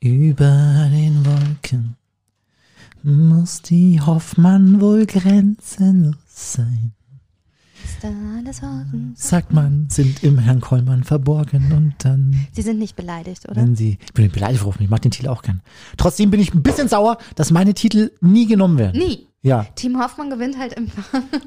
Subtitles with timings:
[0.00, 1.96] Über den Wolken
[3.02, 6.92] muss die Hoffmann wohl grenzenlos sein.
[7.98, 9.12] Ist da alles offen?
[9.16, 13.56] Sagt man, sind im Herrn Kollmann verborgen und dann, Sie sind nicht beleidigt, oder?
[13.60, 15.62] wenn sie, ich bin nicht beleidigt, Frau Hoffmann, ich mag den Titel auch gern.
[15.96, 19.00] Trotzdem bin ich ein bisschen sauer, dass meine Titel nie genommen werden.
[19.00, 19.26] Nie.
[19.42, 20.88] Ja, Team Hoffmann gewinnt halt im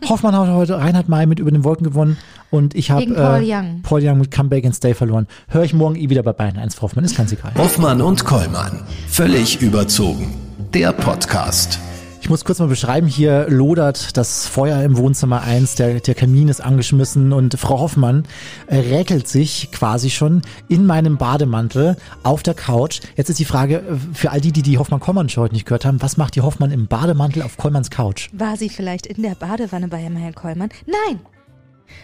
[0.10, 2.18] Hoffmann hat heute Reinhard May mit Über den Wolken gewonnen
[2.50, 3.82] und ich habe Gegen Paul äh, Young.
[3.84, 5.28] Paul Young mit Comeback and Stay verloren.
[5.48, 7.54] Höre ich morgen eh wieder bei Bayern 1 Frau Hoffmann, ist ganz egal.
[7.58, 8.82] Hoffmann und Kollmann.
[9.08, 10.34] Völlig überzogen.
[10.74, 11.80] Der Podcast.
[12.22, 16.50] Ich muss kurz mal beschreiben, hier lodert das Feuer im Wohnzimmer 1, der, der Kamin
[16.50, 18.26] ist angeschmissen und Frau Hoffmann
[18.68, 23.02] äh, räkelt sich quasi schon in meinem Bademantel auf der Couch.
[23.18, 26.00] Jetzt ist die Frage äh, für all die, die die Hoffmann-Kollmann-Show heute nicht gehört haben,
[26.02, 28.30] was macht die Hoffmann im Bademantel auf Kollmanns Couch?
[28.34, 30.70] War sie vielleicht in der Badewanne bei Herrn Kollmann?
[30.86, 31.22] Nein.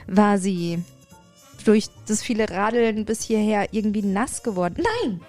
[0.08, 0.80] War sie
[1.64, 4.78] durch das viele Radeln bis hierher irgendwie nass geworden?
[5.04, 5.22] Nein.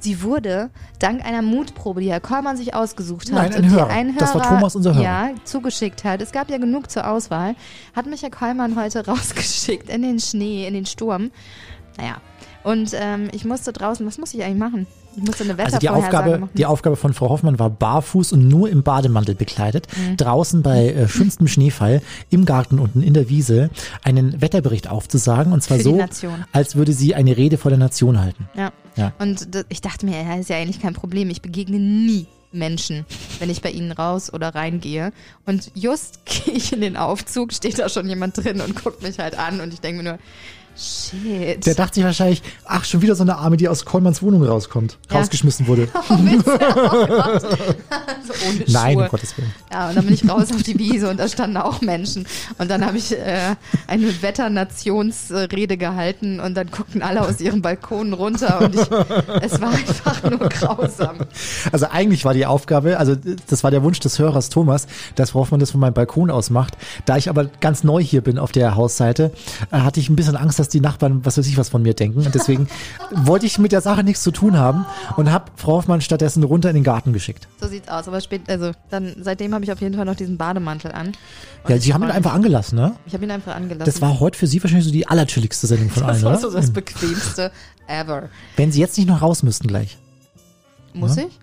[0.00, 3.70] Sie wurde dank einer Mutprobe, die Herr Kollmann sich ausgesucht hat, Nein, ein und die
[3.70, 3.88] Hörer.
[3.88, 5.02] ein Das war Hörer, Thomas, unser Hörer.
[5.04, 6.22] Ja, zugeschickt hat.
[6.22, 7.54] Es gab ja genug zur Auswahl.
[7.96, 11.30] Hat mich Herr Kollmann heute rausgeschickt in den Schnee, in den Sturm.
[11.96, 12.16] Naja.
[12.64, 14.86] Und ähm, ich musste draußen, was muss ich eigentlich machen?
[15.16, 16.50] Ich musste eine Also die Wettervorhersage Aufgabe, machen.
[16.54, 20.16] die Aufgabe von Frau Hoffmann war barfuß und nur im Bademantel bekleidet, Mhm.
[20.16, 23.70] draußen bei äh, schönstem Schneefall im Garten unten in der Wiese
[24.04, 26.00] einen Wetterbericht aufzusagen und zwar so,
[26.52, 28.48] als würde sie eine Rede vor der Nation halten.
[28.54, 28.72] Ja.
[28.96, 29.12] Ja.
[29.18, 31.30] Und ich dachte mir, ja, ist ja eigentlich kein Problem.
[31.30, 33.04] Ich begegne nie Menschen,
[33.38, 35.12] wenn ich bei ihnen raus oder reingehe.
[35.46, 39.18] Und just gehe ich in den Aufzug, steht da schon jemand drin und guckt mich
[39.18, 40.18] halt an und ich denke mir nur,
[40.78, 41.66] shit.
[41.66, 44.98] Der dachte sich wahrscheinlich, ach, schon wieder so eine Arme, die aus Kollmanns Wohnung rauskommt,
[45.10, 45.18] Ja.
[45.18, 45.88] rausgeschmissen wurde.
[45.94, 46.16] oh, oh
[48.26, 49.02] so ohne Nein, Schuhe.
[49.04, 49.52] um Gottes Willen.
[49.72, 52.26] Ja, und dann bin ich raus auf die Wiese und da standen auch Menschen.
[52.58, 58.12] Und dann habe ich äh, eine Wetternationsrede gehalten und dann guckten alle aus ihren Balkonen
[58.12, 58.80] runter und ich,
[59.42, 61.16] es war einfach nur grausam.
[61.72, 63.16] Also eigentlich war die Aufgabe, also
[63.48, 66.50] das war der Wunsch des Hörers Thomas, dass Frau Hoffmann das von meinem Balkon aus
[66.50, 66.74] macht.
[67.06, 69.32] Da ich aber ganz neu hier bin auf der Hausseite,
[69.72, 71.94] äh, hatte ich ein bisschen Angst, dass die Nachbarn was weiß ich was von mir
[71.94, 72.20] denken.
[72.24, 72.68] Und deswegen
[73.10, 74.86] wollte ich mit der Sache nichts zu tun haben
[75.16, 77.48] und habe Frau Hoffmann stattdessen runter in den Garten geschickt.
[77.60, 78.08] So sieht's aus.
[78.08, 81.08] Aber spät, also dann seitdem habe ich auf jeden Fall noch diesen Bademantel an.
[81.64, 82.94] Und Ja, sie haben ihn einfach angelassen, ne?
[83.06, 83.84] Ich habe ihn einfach angelassen.
[83.92, 86.40] Das war heute für Sie wahrscheinlich so die allerchilligste Sendung von allen, das war oder?
[86.40, 87.50] so das bequemste
[87.86, 88.28] ever.
[88.56, 89.98] Wenn Sie jetzt nicht noch raus müssten gleich.
[90.94, 91.24] Muss Ja.
[91.24, 91.38] ich?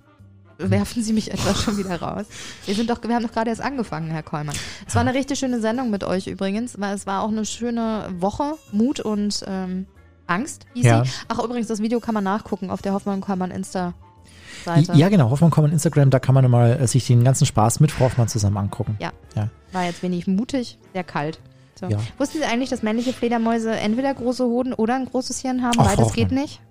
[0.57, 2.25] Werfen Sie mich etwa schon wieder raus?
[2.65, 4.55] Wir sind doch, wir haben doch gerade erst angefangen, Herr Kollmann.
[4.87, 8.07] Es war eine richtig schöne Sendung mit euch übrigens, weil es war auch eine schöne
[8.19, 9.85] Woche, Mut und ähm,
[10.27, 11.03] Angst hieß Ja.
[11.27, 14.93] Ach übrigens, das Video kann man nachgucken auf der Hoffmann Kollmann Insta-Seite.
[14.93, 15.29] Ja, genau.
[15.29, 18.27] Hoffmann kommen Instagram, da kann man mal äh, sich den ganzen Spaß mit Frau Hoffmann
[18.27, 18.95] zusammen angucken.
[18.99, 19.11] Ja.
[19.35, 19.49] Ja.
[19.73, 21.39] War jetzt wenig mutig, sehr kalt.
[21.79, 21.87] So.
[21.87, 21.97] Ja.
[22.17, 25.73] Wussten Sie eigentlich, dass männliche Fledermäuse entweder große Hoden oder ein großes Hirn haben?
[25.77, 26.41] Ach, Beides Frau geht Hoffmann.
[26.41, 26.61] nicht.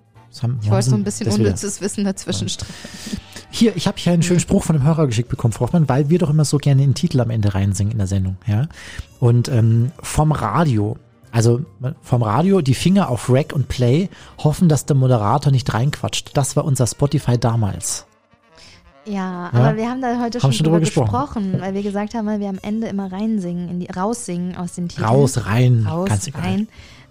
[0.41, 2.73] Haben, Ich wollte so ein bisschen unnützes Wissen dazwischen streuen.
[3.55, 6.09] Hier, ich habe hier einen schönen Spruch von einem Hörer geschickt bekommen, Frau Hoffmann, weil
[6.09, 8.35] wir doch immer so gerne den Titel am Ende reinsingen in der Sendung.
[8.45, 8.67] Ja?
[9.21, 10.97] Und ähm, vom Radio,
[11.31, 11.61] also
[12.01, 14.09] vom Radio, die Finger auf Rack und Play,
[14.43, 16.31] hoffen, dass der Moderator nicht reinquatscht.
[16.33, 18.05] Das war unser Spotify damals.
[19.05, 19.49] Ja, Ja.
[19.53, 21.11] aber wir haben da heute schon, schon drüber gesprochen.
[21.11, 24.73] gesprochen, weil wir gesagt haben, weil wir am Ende immer reinsingen, in die, raussingen aus
[24.73, 25.07] den Titeln.
[25.07, 26.41] Raus, rein, raus, ganz egal.
[26.41, 26.67] rein.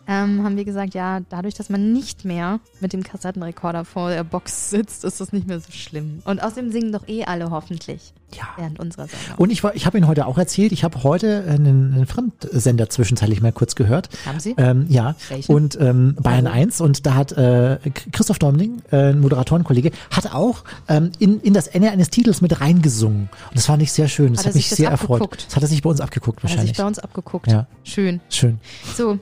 [0.06, 4.22] Ähm, haben wir gesagt, ja, dadurch, dass man nicht mehr mit dem Kassettenrekorder vor der
[4.22, 6.20] Box sitzt, ist das nicht mehr so schlimm.
[6.26, 8.42] Und außerdem singen doch eh alle hoffentlich Ja.
[8.58, 9.38] während unserer Sendung.
[9.38, 12.90] Und ich, war- ich habe Ihnen heute auch erzählt, ich habe heute einen, einen Fremdsender
[12.90, 14.10] zwischenzeitlich mal kurz gehört.
[14.26, 14.54] Haben Sie?
[14.58, 15.54] Ähm, ja, Welchen?
[15.54, 16.58] und ähm, Bayern Also?
[16.58, 17.78] 1 und da hat äh,
[18.12, 22.60] Christoph Däumling, äh, ein Moderatorenkollege, hat auch ähm, in, in das Ende eines Titels mit
[22.60, 23.30] reingesungen.
[23.48, 24.34] Und das fand ich sehr schön.
[24.34, 25.22] Das Hat hat, mich das sehr erfreut.
[25.22, 25.46] abgeguckt?
[25.46, 26.76] Das hat er sich bei uns abgeguckt Hat er sich wahrscheinlich.
[26.76, 27.46] bei uns abgeguckt.
[27.50, 27.66] Ja.
[27.84, 28.20] Schön.
[28.28, 28.58] Schön.
[28.94, 29.18] So,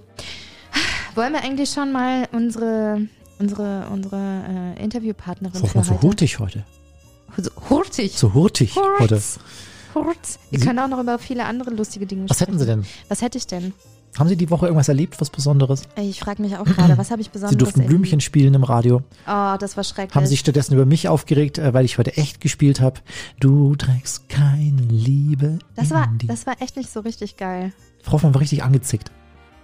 [1.17, 3.03] wollen wir eigentlich schon mal unsere,
[3.39, 6.03] unsere, unsere äh, Interviewpartnerin So, für so heute?
[6.03, 6.65] hurtig heute.
[7.37, 8.13] So hurtig.
[8.19, 9.15] So hurtig heute.
[9.17, 9.39] Hurz.
[9.95, 10.39] Hurz.
[10.51, 12.53] Wir Sie- können auch noch über viele andere lustige Dinge Was sprechen.
[12.53, 12.85] hätten Sie denn?
[13.09, 13.73] Was hätte ich denn?
[14.19, 15.85] Haben Sie die Woche irgendwas erlebt, was Besonderes?
[15.97, 19.03] Ich frage mich auch gerade, was habe ich besonders Sie durften Blümchen spielen im Radio.
[19.27, 20.15] Oh, das war schrecklich.
[20.15, 23.01] Haben sich stattdessen über mich aufgeregt, äh, weil ich heute echt gespielt habe.
[23.41, 25.59] Du trägst keine Liebe.
[25.77, 26.27] das war, die.
[26.27, 27.73] das war echt nicht so richtig geil.
[28.03, 29.11] Frau Hoffmann war richtig angezickt.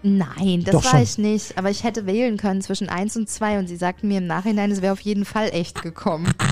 [0.03, 1.03] Nein, das Doch war schon.
[1.03, 1.59] ich nicht.
[1.59, 4.71] Aber ich hätte wählen können zwischen eins und zwei und sie sagten mir im Nachhinein,
[4.71, 6.33] es wäre auf jeden Fall echt gekommen.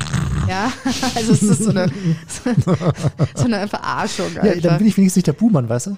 [0.48, 0.72] Ja,
[1.16, 1.90] also es ist so eine,
[3.34, 4.32] so eine Verarschung.
[4.36, 4.62] Ja, Einfach.
[4.62, 5.96] dann bin ich wenigstens nicht der Buhmann, weißt du?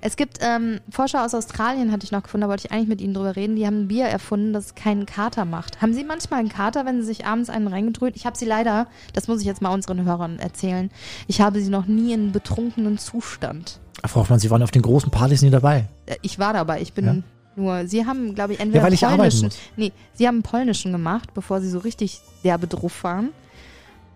[0.00, 3.00] Es gibt ähm, Forscher aus Australien, hatte ich noch gefunden, da wollte ich eigentlich mit
[3.00, 3.56] Ihnen drüber reden.
[3.56, 5.82] Die haben ein Bier erfunden, das keinen Kater macht.
[5.82, 8.16] Haben Sie manchmal einen Kater, wenn Sie sich abends einen reingedrückt?
[8.16, 10.90] Ich habe sie leider, das muss ich jetzt mal unseren Hörern erzählen,
[11.26, 13.80] ich habe sie noch nie in betrunkenen Zustand.
[14.04, 15.86] Frau Hoffmann, Sie waren auf den großen Partys nie dabei.
[16.06, 17.16] Äh, Ich war dabei, ich bin Ja.
[17.58, 19.58] Nur sie haben, glaube ich, entweder Ja, weil ich arbeiten polnischen, muss.
[19.76, 23.30] nee, sie haben polnischen gemacht, bevor sie so richtig derbe drauf waren.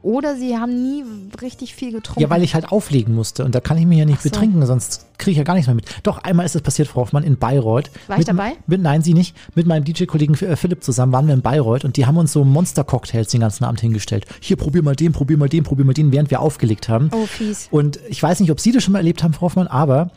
[0.02, 1.04] Oder sie haben nie
[1.42, 2.20] richtig viel getrunken.
[2.20, 4.30] Ja, weil ich halt auflegen musste und da kann ich mich ja nicht so.
[4.30, 5.84] betrinken, sonst kriege ich ja gar nichts mehr mit.
[6.02, 7.90] Doch, einmal ist es passiert, Frau Hoffmann, in Bayreuth.
[8.06, 8.52] War ich mit, dabei?
[8.66, 9.36] Mit, nein, Sie nicht.
[9.54, 12.44] Mit meinem DJ-Kollegen äh, Philipp zusammen waren wir in Bayreuth und die haben uns so
[12.44, 14.24] Monster-Cocktails den ganzen Abend hingestellt.
[14.40, 17.10] Hier, probier mal den, probier mal den, probier mal den, während wir aufgelegt haben.
[17.12, 17.68] Oh, fies.
[17.70, 20.10] Und ich weiß nicht, ob Sie das schon mal erlebt haben, Frau Hoffmann, aber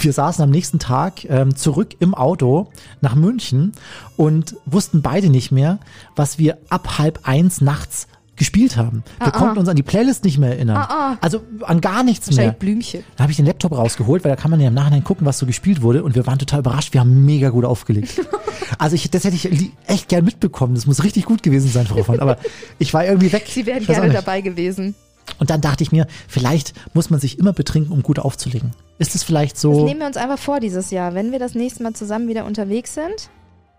[0.00, 2.68] wir saßen am nächsten Tag ähm, zurück im Auto
[3.00, 3.72] nach München
[4.16, 5.78] und wussten beide nicht mehr,
[6.16, 8.08] was wir ab halb eins nachts
[8.42, 9.04] gespielt haben.
[9.22, 10.76] Wir konnten uns an die Playlist nicht mehr erinnern.
[10.76, 11.18] Ah, ah.
[11.20, 12.50] Also an gar nichts mehr.
[12.50, 13.04] Blümchen.
[13.14, 15.38] Dann habe ich den Laptop rausgeholt, weil da kann man ja im Nachhinein gucken, was
[15.38, 16.02] so gespielt wurde.
[16.02, 16.92] Und wir waren total überrascht.
[16.92, 18.20] Wir haben mega gut aufgelegt.
[18.78, 20.74] also ich, das hätte ich echt gern mitbekommen.
[20.74, 22.18] Das muss richtig gut gewesen sein, Frau Hoffmann.
[22.18, 22.36] Aber
[22.80, 23.44] ich war irgendwie weg.
[23.46, 24.96] Sie wären gerne dabei gewesen.
[25.38, 28.72] Und dann dachte ich mir, vielleicht muss man sich immer betrinken, um gut aufzulegen.
[28.98, 29.84] Ist es vielleicht Das so?
[29.84, 31.14] nehmen wir uns einfach vor dieses Jahr.
[31.14, 33.30] Wenn wir das nächste Mal zusammen wieder unterwegs sind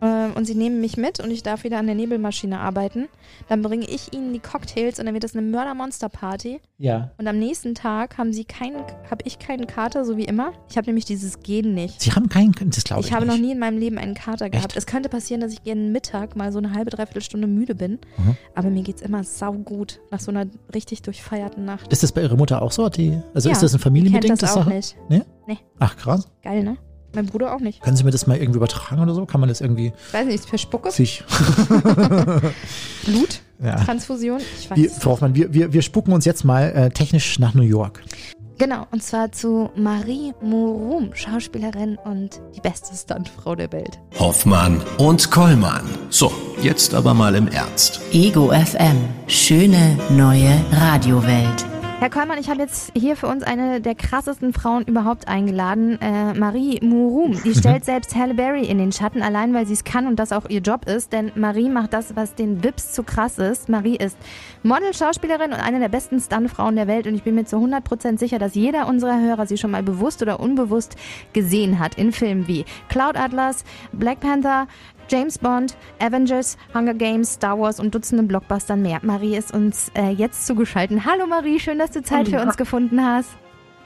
[0.04, 3.08] äh, und sie nehmen mich mit und ich darf wieder an der Nebelmaschine arbeiten,
[3.50, 6.60] dann bringe ich ihnen die Cocktails und dann wird das eine Mörder-Monster-Party.
[6.78, 7.12] Ja.
[7.18, 8.78] Und am nächsten Tag haben sie keinen,
[9.10, 10.52] habe ich keinen Kater, so wie immer.
[10.70, 12.02] Ich habe nämlich dieses Gen nicht.
[12.02, 13.36] Sie haben keinen, das glaube ich, Ich habe nicht.
[13.36, 14.72] noch nie in meinem Leben einen Kater gehabt.
[14.74, 14.78] Echt?
[14.78, 18.00] Es könnte passieren, dass ich gerne Mittag mal so eine halbe, dreiviertel Stunde müde bin.
[18.18, 18.36] Mhm.
[18.56, 21.92] Aber mir geht's immer saugut nach so einer richtig durchfeierten Nacht.
[21.92, 22.90] Ist das bei Ihrer Mutter auch so?
[22.90, 24.70] Die, also Ja, ist das ein familienbedingtes das auch Sache?
[24.72, 24.96] nicht.
[25.10, 25.22] Nee?
[25.48, 25.58] Nee.
[25.80, 26.28] Ach krass.
[26.42, 26.78] Geil, ne?
[27.16, 27.82] Mein Bruder auch nicht.
[27.82, 29.26] Können Sie mir das mal irgendwie übertragen oder so?
[29.26, 30.92] Kann man das irgendwie Ich weiß nicht, für Spucke?
[30.92, 31.24] sich.
[33.06, 33.42] Blut?
[33.64, 33.76] Ja.
[33.84, 34.40] Transfusion?
[34.60, 34.78] Ich weiß.
[34.78, 38.04] Wir, Frau Hoffmann, wir, wir, wir spucken uns jetzt mal äh, technisch nach New York.
[38.60, 44.00] Genau, und zwar zu Marie Morum, Schauspielerin und die beste Stuntfrau der Welt.
[44.20, 45.84] Hoffmann und Kollmann.
[46.10, 46.32] So,
[46.62, 48.00] jetzt aber mal im Ernst.
[48.12, 48.98] Ego FM.
[49.28, 51.66] Schöne neue Radiowelt.
[52.04, 56.34] Herr Kollmann, ich habe jetzt hier für uns eine der krassesten Frauen überhaupt eingeladen, äh,
[56.34, 57.42] Marie Murum.
[57.46, 60.34] Die stellt selbst Halle Berry in den Schatten, allein weil sie es kann und das
[60.34, 61.14] auch ihr Job ist.
[61.14, 63.70] Denn Marie macht das, was den Vips zu krass ist.
[63.70, 64.18] Marie ist
[64.64, 67.08] Model, Schauspielerin und eine der besten Stuntfrauen der Welt.
[67.08, 70.22] Und ich bin mir zu 100% sicher, dass jeder unserer Hörer sie schon mal bewusst
[70.22, 70.98] oder unbewusst
[71.32, 73.64] gesehen hat in Filmen wie Cloud Atlas,
[73.94, 74.68] Black Panther,
[75.10, 79.00] James Bond, Avengers, Hunger Games, Star Wars und Dutzende Blockbustern mehr.
[79.02, 81.02] Marie ist uns äh, jetzt zugeschaltet.
[81.06, 83.30] Hallo Marie, schön, dass du Zeit für uns gefunden hast.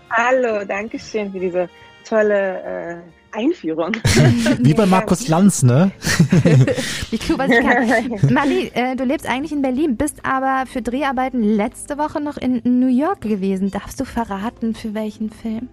[0.10, 1.70] Hallo, danke schön für diese
[2.08, 3.04] tolle
[3.34, 3.94] äh, Einführung.
[4.60, 5.92] Wie bei Markus Lanz, ne?
[7.12, 8.34] Ich tue, was ich kann.
[8.34, 12.62] Marie, äh, du lebst eigentlich in Berlin, bist aber für Dreharbeiten letzte Woche noch in
[12.64, 13.72] New York gewesen.
[13.72, 15.70] Darfst du verraten, für welchen Film?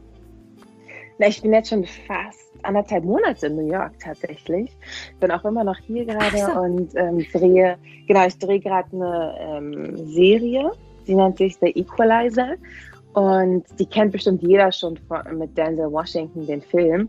[1.18, 4.76] Na, ich bin jetzt schon fast anderthalb Monate in New York tatsächlich.
[5.20, 6.60] Bin auch immer noch hier gerade so.
[6.60, 7.76] und ähm, drehe,
[8.06, 10.70] genau, ich drehe gerade eine ähm, Serie.
[11.04, 12.54] Sie nennt sich The Equalizer.
[13.14, 17.08] Und die kennt bestimmt jeder schon von, mit Denzel Washington, den Film.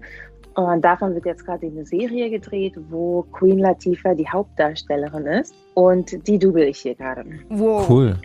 [0.53, 5.53] Und davon wird jetzt gerade eine Serie gedreht, wo Queen Latifah die Hauptdarstellerin ist.
[5.73, 7.25] Und die double ich hier gerade.
[7.49, 7.89] Wow.
[7.89, 8.15] Cool.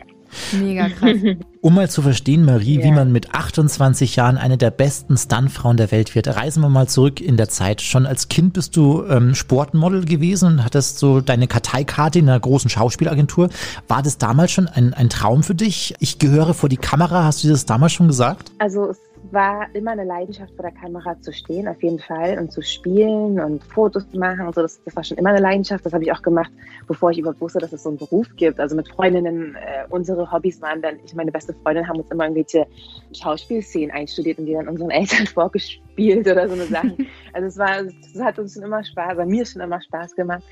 [0.60, 1.16] Mega krass.
[1.62, 2.94] Um mal zu verstehen, Marie, wie Ja.
[2.94, 7.20] man mit 28 Jahren eine der besten Stuntfrauen der Welt wird, reisen wir mal zurück
[7.20, 7.82] in der Zeit.
[7.82, 12.40] Schon als Kind bist du ähm, Sportmodel gewesen und hattest so deine Karteikarte in einer
[12.40, 13.50] großen Schauspielagentur.
[13.88, 15.94] War das damals schon ein, ein Traum für dich?
[15.98, 18.52] Ich gehöre vor die Kamera, hast du dir das damals schon gesagt?
[18.58, 18.98] Also es
[19.30, 23.38] war immer eine Leidenschaft vor der Kamera zu stehen, auf jeden Fall, und zu spielen
[23.38, 24.62] und Fotos zu machen und so.
[24.62, 25.84] Das, das war schon immer eine Leidenschaft.
[25.84, 26.50] Das habe ich auch gemacht,
[26.86, 28.58] bevor ich überhaupt wusste, dass es so einen Beruf gibt.
[28.58, 32.24] Also mit Freundinnen, äh, unsere Hobbys waren dann, ich meine beste Freundin haben uns immer
[32.24, 32.66] irgendwelche
[33.12, 37.06] Schauspielszenen einstudiert und die dann unseren Eltern vorgespielt oder so eine Sachen.
[37.32, 40.42] Also es war, es hat uns schon immer Spaß, bei mir schon immer Spaß gemacht.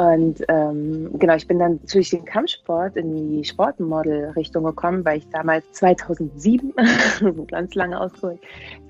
[0.00, 5.28] Und ähm, genau, ich bin dann durch den Kampfsport in die Sportmodel-Richtung gekommen, weil ich
[5.28, 6.72] damals 2007,
[7.18, 8.40] so ganz lange ausgeholt,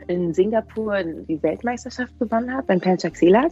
[0.06, 3.50] in Singapur die Weltmeisterschaft gewonnen habe, beim Pencak-Silat.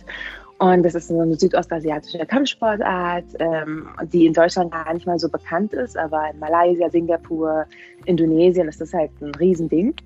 [0.59, 5.29] Und das ist so eine südostasiatische Kampfsportart, ähm, die in Deutschland gar nicht mal so
[5.29, 7.67] bekannt ist, aber in Malaysia, Singapur,
[8.05, 9.97] Indonesien ist das halt ein Riesending.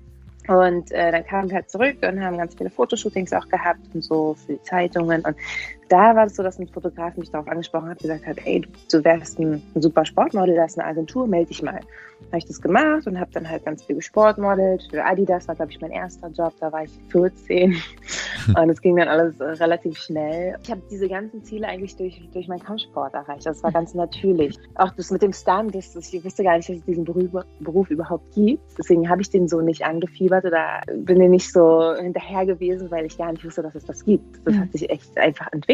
[0.47, 4.03] Und äh, dann kamen wir halt zurück und haben ganz viele Fotoshootings auch gehabt und
[4.03, 5.21] so für die Zeitungen.
[5.21, 5.37] Und
[5.89, 8.61] da war es so, dass ein Fotograf mich darauf angesprochen hat, gesagt hat, ey,
[8.91, 11.79] du wärst ein, ein super Sportmodel, da ist eine Agentur, melde dich mal.
[12.27, 14.87] Habe ich das gemacht und habe dann halt ganz viel gesportmodelt.
[14.89, 17.75] Für Adidas war, glaube ich, mein erster Job, da war ich 14.
[18.57, 20.55] und es ging dann alles äh, relativ schnell.
[20.63, 23.45] Ich habe diese ganzen Ziele eigentlich durch, durch meinen Kampfsport erreicht.
[23.45, 24.57] Das war ganz natürlich.
[24.75, 27.43] Auch das mit dem Stunt, das, das, ich wusste gar nicht, dass es diesen Beruf,
[27.59, 28.63] Beruf überhaupt gibt.
[28.77, 33.05] Deswegen habe ich den so nicht angefiebert oder bin den nicht so hinterher gewesen, weil
[33.05, 34.39] ich gar nicht wusste, dass es das gibt.
[34.45, 34.59] Das Mhm.
[34.61, 35.72] hat sich echt einfach entwickelt.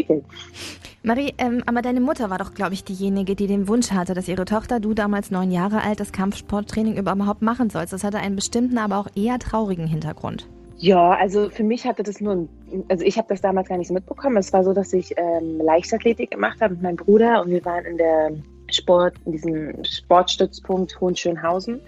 [1.01, 4.27] Marie, ähm, aber deine Mutter war doch, glaube ich, diejenige, die den Wunsch hatte, dass
[4.27, 7.94] ihre Tochter, du damals neun Jahre alt, das Kampfsporttraining überhaupt machen sollst.
[7.94, 10.48] Das hatte einen bestimmten, aber auch eher traurigen Hintergrund.
[10.77, 12.50] Ja, also für mich hatte das nur, ein,
[12.89, 14.38] also ich habe das damals gar nicht so mitbekommen.
[14.38, 17.86] Es war so, dass ich ähm, Leichtathletik gemacht habe mit meinem Bruder und wir waren
[17.86, 18.32] in der
[18.72, 21.82] Sport, in diesem Sportstützpunkt Hohenschönhausen.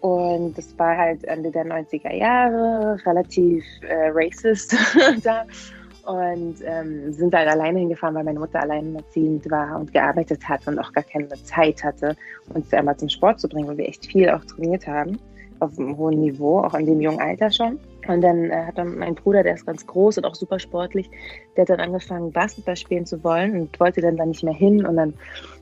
[0.00, 4.76] Und das war halt Ende der 90er Jahre, relativ äh, racist
[5.22, 5.44] da.
[6.06, 10.78] Und ähm, sind halt alleine hingefahren, weil meine Mutter alleinerziehend war und gearbeitet hat und
[10.78, 12.16] auch gar keine Zeit hatte,
[12.54, 15.18] uns einmal zum Sport zu bringen, weil wir echt viel auch trainiert haben
[15.60, 17.78] auf einem hohen Niveau, auch in dem jungen Alter schon.
[18.08, 21.08] Und dann äh, hat dann mein Bruder, der ist ganz groß und auch super sportlich,
[21.56, 24.84] der hat dann angefangen, Basketball spielen zu wollen und wollte dann da nicht mehr hin.
[24.84, 25.14] Und dann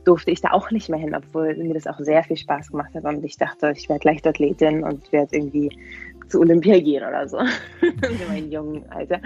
[0.05, 2.95] durfte ich da auch nicht mehr hin, obwohl mir das auch sehr viel Spaß gemacht
[2.95, 3.05] hat.
[3.05, 5.71] Und ich dachte, ich werde Leichtathletin und werde irgendwie
[6.29, 7.39] zu Olympia gehen oder so,
[7.81, 9.21] in meinem jungen Alter.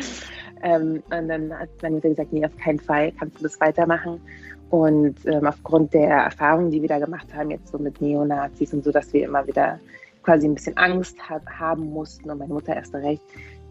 [0.63, 4.21] Ähm, und dann hat meine Mutter gesagt, nee, auf keinen Fall kannst du das weitermachen.
[4.71, 8.85] Und ähm, aufgrund der Erfahrungen, die wir da gemacht haben, jetzt so mit Neonazis und
[8.85, 9.79] so, dass wir immer wieder
[10.23, 13.23] quasi ein bisschen Angst hat, haben mussten und meine Mutter erst recht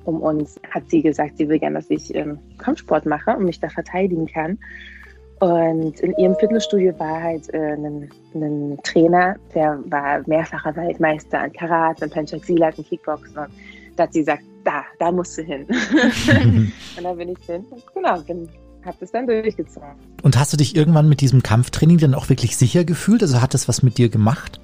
[0.05, 3.59] um uns, hat sie gesagt, sie will gerne, dass ich ähm, Kampfsport mache und mich
[3.59, 4.57] da verteidigen kann.
[5.39, 11.53] Und in ihrem Fitnessstudio war halt äh, ein, ein, Trainer, der war mehrfacher Weltmeister an
[11.53, 13.37] Karate, an Penchak Silat und Kickboxen.
[13.37, 13.49] Und
[13.95, 15.65] da hat sie gesagt, da, da musst du hin.
[16.97, 18.49] und dann bin ich hin und genau, bin,
[18.85, 19.89] hab das dann durchgezogen.
[20.23, 23.21] Und hast du dich irgendwann mit diesem Kampftraining dann auch wirklich sicher gefühlt?
[23.21, 24.59] Also hat das was mit dir gemacht?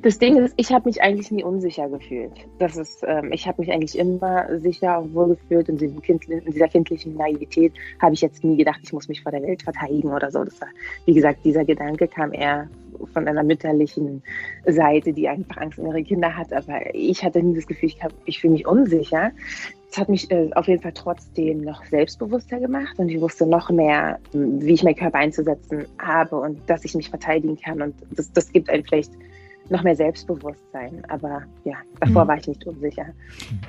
[0.00, 2.32] Das Ding ist, ich habe mich eigentlich nie unsicher gefühlt.
[2.58, 5.68] Das ist, ähm, ich habe mich eigentlich immer sicher und wohl gefühlt.
[5.68, 9.32] In, kind, in dieser kindlichen Naivität habe ich jetzt nie gedacht, ich muss mich vor
[9.32, 10.44] der Welt verteidigen oder so.
[10.44, 10.68] Das war,
[11.04, 12.68] wie gesagt, dieser Gedanke kam eher
[13.12, 14.22] von einer mütterlichen
[14.66, 16.52] Seite, die einfach Angst um ihre Kinder hat.
[16.52, 19.32] Aber ich hatte nie das Gefühl, ich, ich fühle mich unsicher.
[19.90, 23.68] Es hat mich äh, auf jeden Fall trotzdem noch selbstbewusster gemacht und ich wusste noch
[23.70, 27.82] mehr, wie ich meinen Körper einzusetzen habe und dass ich mich verteidigen kann.
[27.82, 29.12] Und das, das gibt einem vielleicht
[29.68, 31.02] noch mehr Selbstbewusstsein.
[31.08, 32.28] Aber ja, davor mhm.
[32.28, 33.06] war ich nicht unsicher.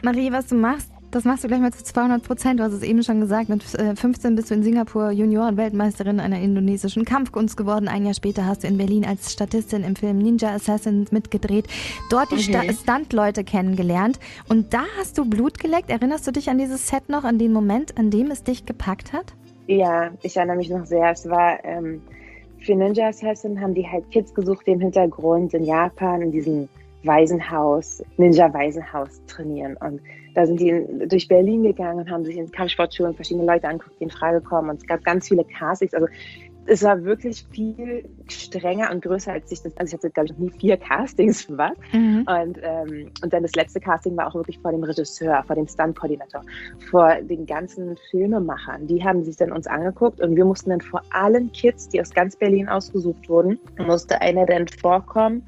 [0.02, 2.60] Marie, was du machst, das machst du gleich mal zu 200 Prozent.
[2.60, 3.48] Du hast es eben schon gesagt.
[3.48, 7.88] Mit 15 äh, bist du in Singapur Junioren-Weltmeisterin einer indonesischen Kampfkunst geworden.
[7.88, 11.68] Ein Jahr später hast du in Berlin als Statistin im Film Ninja Assassins mitgedreht.
[12.10, 12.74] Dort die okay.
[12.74, 14.20] Stunt-Leute kennengelernt.
[14.50, 15.92] Und da hast du Blut geleckt.
[15.92, 19.14] Erinnerst du dich an dieses Set noch, an den Moment, an dem es dich gepackt
[19.14, 19.36] hat?
[19.68, 21.12] Ja, ich erinnere mich noch sehr.
[21.12, 22.02] Es war ähm,
[22.64, 26.70] für Ninja Assassin haben die halt Kids gesucht, die im Hintergrund in Japan in diesem
[27.04, 29.76] Waisenhaus, Ninja-Waisenhaus trainieren.
[29.78, 30.02] Und
[30.36, 34.06] da sind die durch Berlin gegangen und haben sich in Kampfsportschulen verschiedene Leute angeguckt, die
[34.06, 34.70] in Frage kommen.
[34.70, 35.94] Und es gab ganz viele Castings.
[35.94, 36.08] Also
[36.66, 40.32] es war wirklich viel strenger und größer, als ich das, also ich hatte, glaube ich,
[40.34, 41.74] noch nie vier Castings für was.
[41.92, 42.26] Mhm.
[42.28, 45.68] Und, ähm, und dann das letzte Casting war auch wirklich vor dem Regisseur, vor dem
[45.68, 46.42] Stunt-Koordinator,
[46.90, 48.88] vor den ganzen Filmemachern.
[48.88, 52.12] Die haben sich dann uns angeguckt und wir mussten dann vor allen Kids, die aus
[52.12, 55.44] ganz Berlin ausgesucht wurden, musste einer dann vorkommen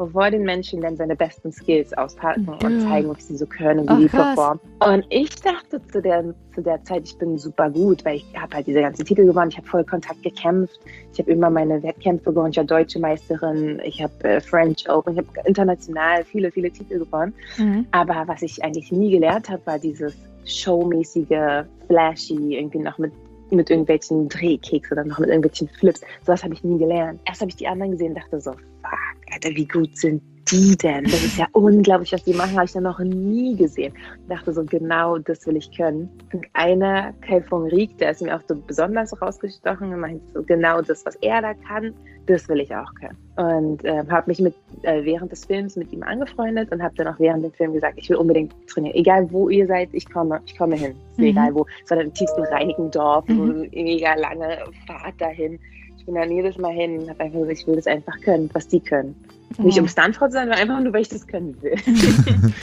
[0.00, 2.66] bevor den Menschen dann seine besten Skills auspacken mhm.
[2.66, 4.58] und zeigen, was sie so können, wie oh, die performen.
[4.78, 8.56] Und ich dachte zu der, zu der Zeit, ich bin super gut, weil ich habe
[8.56, 10.80] halt diese ganzen Titel gewonnen, ich habe voll Kontakt gekämpft,
[11.12, 15.12] ich habe immer meine Wettkämpfe gewonnen, ich war deutsche Meisterin, ich habe äh, French Open,
[15.12, 17.34] ich habe international viele, viele Titel gewonnen.
[17.58, 17.84] Mhm.
[17.90, 20.14] Aber was ich eigentlich nie gelernt habe, war dieses
[20.46, 23.12] showmäßige, flashy, irgendwie noch mit
[23.52, 26.02] mit irgendwelchen Drehkeks oder noch mit irgendwelchen Flips.
[26.24, 27.20] Sowas habe ich nie gelernt.
[27.26, 30.76] Erst habe ich die anderen gesehen und dachte so, fuck, Alter, wie gut sind die
[30.76, 31.04] denn?
[31.04, 33.92] Das ist ja unglaublich, was die machen, habe ich ja noch nie gesehen.
[33.96, 36.08] Ich dachte so, genau das will ich können.
[36.32, 40.42] Und einer, Kai von Rieck, der ist mir auch so besonders rausgestochen und meinte so,
[40.42, 41.94] genau das, was er da kann,
[42.26, 43.16] das will ich auch können.
[43.36, 47.08] Und äh, habe mich mit, äh, während des Films mit ihm angefreundet und habe dann
[47.08, 48.96] auch während dem Film gesagt, ich will unbedingt trainieren.
[48.96, 50.94] Egal wo ihr seid, ich komme, ich komme hin.
[51.16, 51.24] Mhm.
[51.24, 51.66] Egal wo.
[51.84, 53.68] Es war dann im tiefsten Reinickendorf, mhm.
[53.72, 55.58] mega lange Fahrt dahin
[56.00, 58.48] ich bin dann jedes Mal hin und habe einfach gesagt, ich will das einfach können,
[58.54, 59.14] was die können.
[59.58, 59.64] Ja.
[59.64, 61.74] Nicht um Stuntfrau zu sein, sondern einfach nur, weil ich das können will.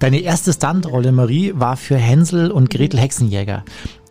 [0.00, 3.64] Deine erste Stuntrolle, Marie, war für Hänsel und Gretel Hexenjäger.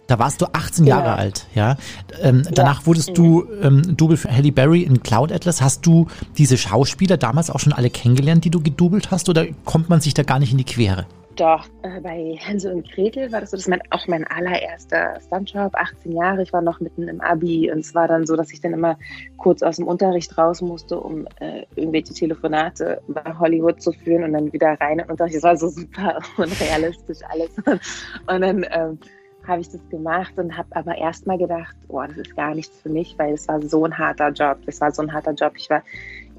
[0.07, 0.97] Da warst du 18 ja.
[0.97, 1.75] Jahre alt, ja.
[2.21, 2.51] Ähm, ja.
[2.51, 5.61] Danach wurdest du ähm, Double für Halle Berry in Cloud Atlas.
[5.61, 6.07] Hast du
[6.37, 10.13] diese Schauspieler damals auch schon alle kennengelernt, die du gedoubelt hast, oder kommt man sich
[10.13, 11.05] da gar nicht in die Quere?
[11.39, 15.73] Doch, äh, bei Hänsel und Gretel war das so, das mein, auch mein allererster Stuntjob,
[15.73, 18.59] 18 Jahre, ich war noch mitten im Abi und es war dann so, dass ich
[18.59, 18.97] dann immer
[19.37, 24.33] kurz aus dem Unterricht raus musste, um äh, irgendwelche Telefonate bei Hollywood zu führen und
[24.33, 25.37] dann wieder rein in den Unterricht.
[25.37, 27.51] Das war so super unrealistisch alles.
[27.57, 28.99] Und dann ähm,
[29.47, 32.81] habe ich das gemacht und habe aber erst mal gedacht, oh, das ist gar nichts
[32.81, 34.57] für mich, weil es war so ein harter Job.
[34.65, 35.53] Es war so ein harter Job.
[35.55, 35.83] Ich war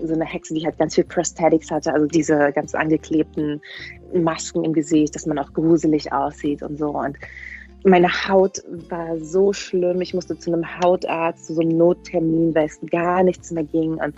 [0.05, 3.61] so eine Hexe, die halt ganz viel Prosthetics hatte, also diese ganz angeklebten
[4.15, 6.91] Masken im Gesicht, dass man auch gruselig aussieht und so.
[6.91, 7.17] Und
[7.85, 10.01] meine Haut war so schlimm.
[10.01, 13.95] Ich musste zu einem Hautarzt, zu so einem Nottermin, weil es gar nichts mehr ging.
[13.95, 14.15] Und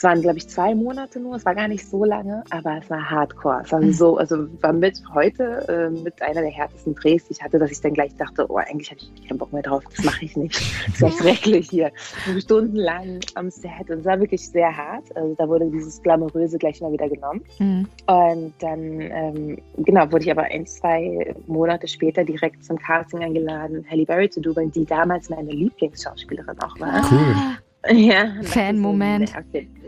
[0.00, 1.36] Es waren, glaube ich, zwei Monate nur.
[1.36, 3.60] Es war gar nicht so lange, aber es war Hardcore.
[3.64, 3.92] Es war Mhm.
[3.92, 7.70] so, also war mit heute äh, mit einer der härtesten Drehs, die ich hatte, dass
[7.70, 9.84] ich dann gleich dachte, oh, eigentlich habe ich keinen Bock mehr drauf.
[9.94, 10.58] Das mache ich nicht.
[10.86, 11.92] Das war schrecklich hier.
[12.38, 13.90] Stundenlang am Set.
[13.90, 15.14] Und es war wirklich sehr hart.
[15.14, 17.42] Also da wurde dieses Glamouröse gleich mal wieder genommen.
[17.58, 17.86] Mhm.
[18.06, 23.84] Und dann, ähm, genau, wurde ich aber ein, zwei Monate später direkt zum Casting eingeladen,
[23.90, 27.02] Halle Berry zu dubeln, die damals meine Lieblingsschauspielerin auch war.
[27.10, 27.34] Cool.
[27.90, 29.32] Ja, Fan-Moment.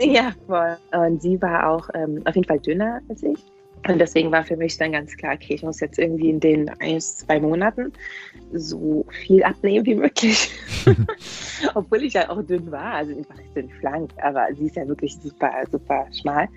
[0.01, 0.79] Ja, voll.
[0.93, 3.52] Und sie war auch ähm, auf jeden Fall dünner als ich.
[3.89, 6.69] Und deswegen war für mich dann ganz klar, okay, ich muss jetzt irgendwie in den
[6.81, 7.93] ein, zwei Monaten
[8.53, 10.51] so viel abnehmen wie möglich.
[11.75, 14.77] Obwohl ich ja auch dünn war, also ich war nicht dünn schlank, aber sie ist
[14.77, 16.49] ja wirklich super, super schmal.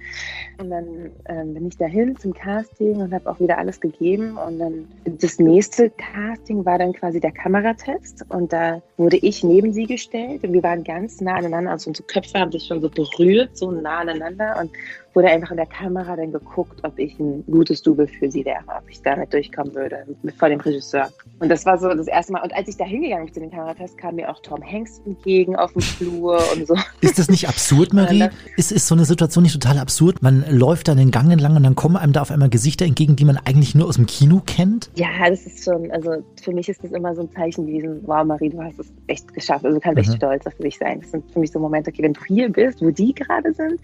[0.60, 4.38] Und dann ähm, bin ich dahin zum Casting und habe auch wieder alles gegeben.
[4.38, 8.26] Und dann das nächste Casting war dann quasi der Kameratest.
[8.30, 11.72] Und da wurde ich neben sie gestellt und wir waren ganz nah aneinander.
[11.72, 14.58] Also unsere Köpfe haben sich schon so berührt, so nah aneinander.
[14.60, 14.72] Und
[15.16, 18.60] wurde einfach in der Kamera dann geguckt, ob ich ein gutes Double für sie wäre,
[18.68, 20.06] ob ich damit durchkommen würde,
[20.38, 21.10] vor dem Regisseur.
[21.40, 22.44] Und das war so das erste Mal.
[22.44, 25.56] Und als ich da hingegangen bin zu den Kameratest, kam mir auch Tom Hanks entgegen
[25.56, 26.76] auf dem Flur und so.
[27.02, 28.28] Ist das nicht absurd, Marie?
[28.58, 30.22] Ist, ist so eine Situation nicht total absurd?
[30.22, 33.16] Man läuft dann den Gang entlang und dann kommen einem da auf einmal Gesichter entgegen,
[33.16, 34.90] die man eigentlich nur aus dem Kino kennt?
[34.96, 38.26] Ja, das ist schon, also für mich ist das immer so ein Zeichen gewesen, wow,
[38.26, 39.66] Marie, du hast es echt geschafft.
[39.66, 40.16] Also du kannst echt Mhm.
[40.18, 41.00] stolz auf dich sein.
[41.02, 43.80] Das sind für mich so Momente, okay, wenn du hier bist, wo die gerade sind,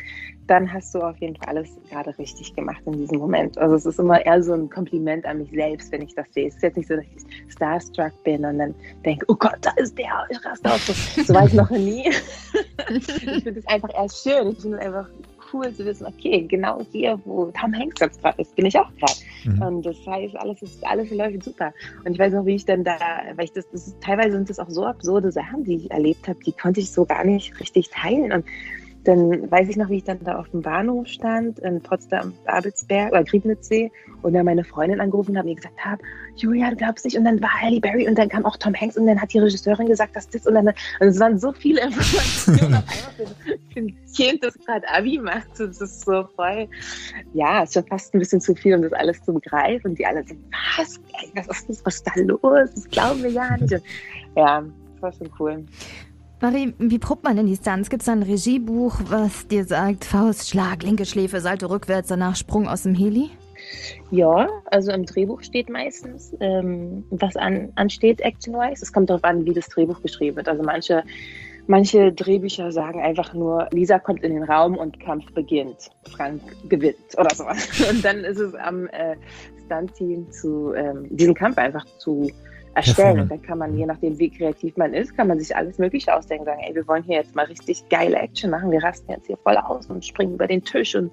[0.47, 3.57] dann hast du auf jeden Fall alles gerade richtig gemacht in diesem Moment.
[3.57, 6.47] Also es ist immer eher so ein Kompliment an mich selbst, wenn ich das sehe.
[6.47, 8.75] Es ist jetzt nicht so, dass ich starstruck bin und dann
[9.05, 10.81] denke, oh Gott, da ist der, ich raste auf.
[10.81, 12.09] So, so war ich noch nie.
[12.89, 14.51] ich finde es einfach eher schön.
[14.51, 15.07] Ich finde es einfach
[15.53, 18.89] cool zu wissen, okay, genau hier, wo Tom Hanks jetzt gerade ist, bin ich auch
[18.99, 19.13] gerade.
[19.43, 19.61] Mhm.
[19.61, 21.73] Und das heißt, alles ist, alles läuft super.
[22.05, 22.97] Und ich weiß noch, wie ich dann da,
[23.35, 26.27] weil ich das, das ist, teilweise sind das auch so absurde Sachen, die ich erlebt
[26.27, 28.31] habe, die konnte ich so gar nicht richtig teilen.
[28.31, 28.45] Und
[29.03, 33.11] dann weiß ich noch, wie ich dann da auf dem Bahnhof stand, in Potsdam, Babelsberg
[33.11, 33.91] oder Griebnitzsee
[34.21, 36.01] und dann meine Freundin angerufen habe und mir gesagt habe,
[36.35, 37.17] Julia, du glaubst nicht.
[37.17, 39.39] Und dann war Halle Berry und dann kam auch Tom Hanks und dann hat die
[39.39, 43.35] Regisseurin gesagt, dass das und dann, und es waren so viele Informationen auf einmal
[43.73, 45.47] für, ein Kind, das gerade Abi macht.
[45.57, 46.67] Das ist so voll,
[47.33, 49.91] ja, ist schon fast ein bisschen zu viel, um das alles zu begreifen.
[49.91, 50.35] Und die alle so,
[50.77, 52.69] was, ey, was ist das, was ist da los?
[52.75, 53.73] Das glauben wir ja nicht.
[53.73, 53.83] Und,
[54.35, 55.65] ja, das war schon cool.
[56.41, 57.91] Marie, wie probt man denn die Stunts?
[57.91, 62.67] Gibt es da ein Regiebuch, was dir sagt, Faustschlag, linke Schläfe, Salto rückwärts, danach Sprung
[62.67, 63.29] aus dem Heli?
[64.09, 68.81] Ja, also im Drehbuch steht meistens, ähm, was an, ansteht, action-wise.
[68.81, 70.49] Es kommt darauf an, wie das Drehbuch geschrieben wird.
[70.49, 71.03] Also manche,
[71.67, 75.91] manche Drehbücher sagen einfach nur, Lisa kommt in den Raum und Kampf beginnt.
[76.09, 77.69] Frank gewinnt oder sowas.
[77.89, 79.15] Und dann ist es am äh,
[79.65, 82.31] Stunt-Team zu, ähm, diesen Kampf einfach zu
[82.73, 83.21] erstellen.
[83.21, 86.15] Und dann kann man, je nachdem, wie kreativ man ist, kann man sich alles Mögliche
[86.15, 86.45] ausdenken.
[86.45, 88.71] Sagen, ey, wir wollen hier jetzt mal richtig geile Action machen.
[88.71, 91.11] Wir rasten jetzt hier voll aus und springen über den Tisch und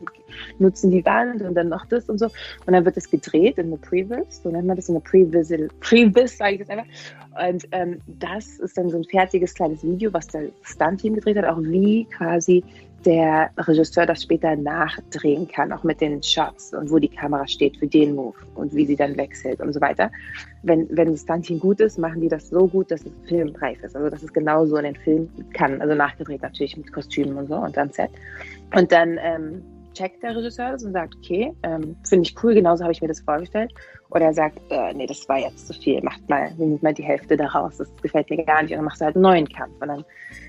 [0.59, 2.27] nutzen die Wand und dann noch das und so.
[2.67, 5.53] Und dann wird es gedreht in eine Previs, so nennt man das, in eine Previs,
[5.81, 6.87] Previs sage ich das einfach.
[7.49, 11.45] Und ähm, das ist dann so ein fertiges kleines Video, was der Stunt-Team gedreht hat,
[11.45, 12.65] auch wie quasi
[13.05, 17.77] der Regisseur das später nachdrehen kann, auch mit den Shots und wo die Kamera steht
[17.77, 20.11] für den Move und wie sie dann wechselt und so weiter.
[20.63, 23.95] Wenn, wenn das Stunt-Team gut ist, machen die das so gut, dass es filmreif ist.
[23.95, 25.81] Also dass es genauso in den Film kann.
[25.81, 28.11] Also nachgedreht natürlich mit Kostümen und so und am Set.
[28.75, 29.63] Und dann ähm,
[29.99, 33.09] checkt der Regisseur das und sagt, okay, ähm, finde ich cool, genauso habe ich mir
[33.09, 33.73] das vorgestellt.
[34.11, 37.03] Oder er sagt, äh, nee, das war jetzt zu viel, macht mal, nimmt mal die
[37.03, 38.71] Hälfte daraus, das gefällt mir gar nicht.
[38.71, 40.05] Und dann machst du halt einen neuen Kampf und dann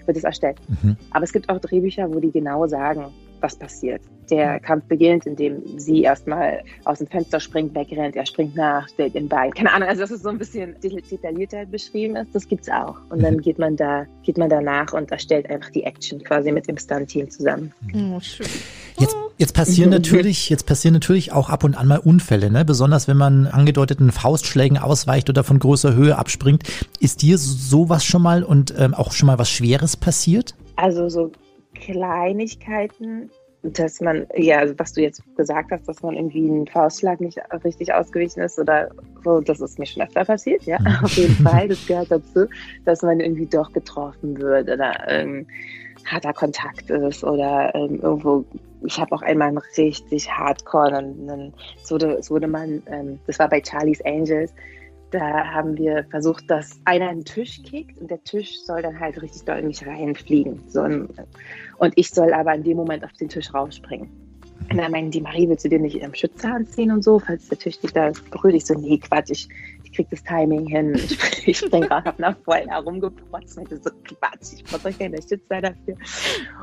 [0.05, 0.57] wird es erstellt.
[0.67, 0.95] Mhm.
[1.11, 3.05] Aber es gibt auch Drehbücher, wo die genau sagen,
[3.41, 4.01] was passiert.
[4.29, 9.15] Der Kampf beginnt, indem sie erstmal aus dem Fenster springt, wegrennt, er springt nach, stellt
[9.15, 9.51] den Bein.
[9.51, 12.97] Keine Ahnung, also dass es so ein bisschen detaillierter beschrieben ist, das gibt's auch.
[13.09, 16.67] Und dann geht man da, geht man danach und erstellt einfach die Action quasi mit
[16.67, 17.73] dem Stunt-Team zusammen.
[17.95, 18.47] Oh, schön.
[18.99, 22.63] Jetzt, jetzt passieren natürlich, jetzt passieren natürlich auch ab und an mal Unfälle, ne?
[22.65, 26.63] Besonders wenn man angedeuteten Faustschlägen ausweicht oder von großer Höhe abspringt.
[26.99, 30.53] Ist dir sowas schon mal und ähm, auch schon mal was Schweres passiert?
[30.75, 31.31] Also so
[31.73, 33.29] Kleinigkeiten,
[33.63, 37.37] dass man, ja, also was du jetzt gesagt hast, dass man irgendwie einen Faustschlag nicht
[37.63, 38.89] richtig ausgewichen ist oder
[39.23, 41.03] so, das ist mir schon öfter passiert, ja, Mhm.
[41.03, 41.67] auf jeden Fall.
[41.67, 42.45] Das gehört dazu,
[42.85, 45.45] dass man irgendwie doch getroffen wird oder ähm,
[46.05, 48.45] harter Kontakt ist oder ähm, irgendwo,
[48.83, 53.39] ich habe auch einmal einen richtig hardcore, dann es wurde, es wurde man, ähm, das
[53.39, 54.53] war bei Charlie's Angels,
[55.11, 59.21] da haben wir versucht, dass einer einen Tisch kickt und der Tisch soll dann halt
[59.21, 60.61] richtig doll in mich reinfliegen.
[60.67, 61.09] So ein,
[61.77, 64.09] und ich soll aber in dem Moment auf den Tisch rausspringen.
[64.69, 67.49] Und dann meinen die, Marie, willst du dir nicht im Schützer anziehen und so, falls
[67.49, 68.53] der Tisch dich da berührt?
[68.53, 69.49] Ich so, nee, Quatsch, ich,
[69.89, 70.93] ich krieg das Timing hin.
[70.95, 73.57] Ich, ich springe gerade einer voll herumgeprotzt.
[73.57, 75.95] Und so Quatsch, ich brauche keine Stützer dafür.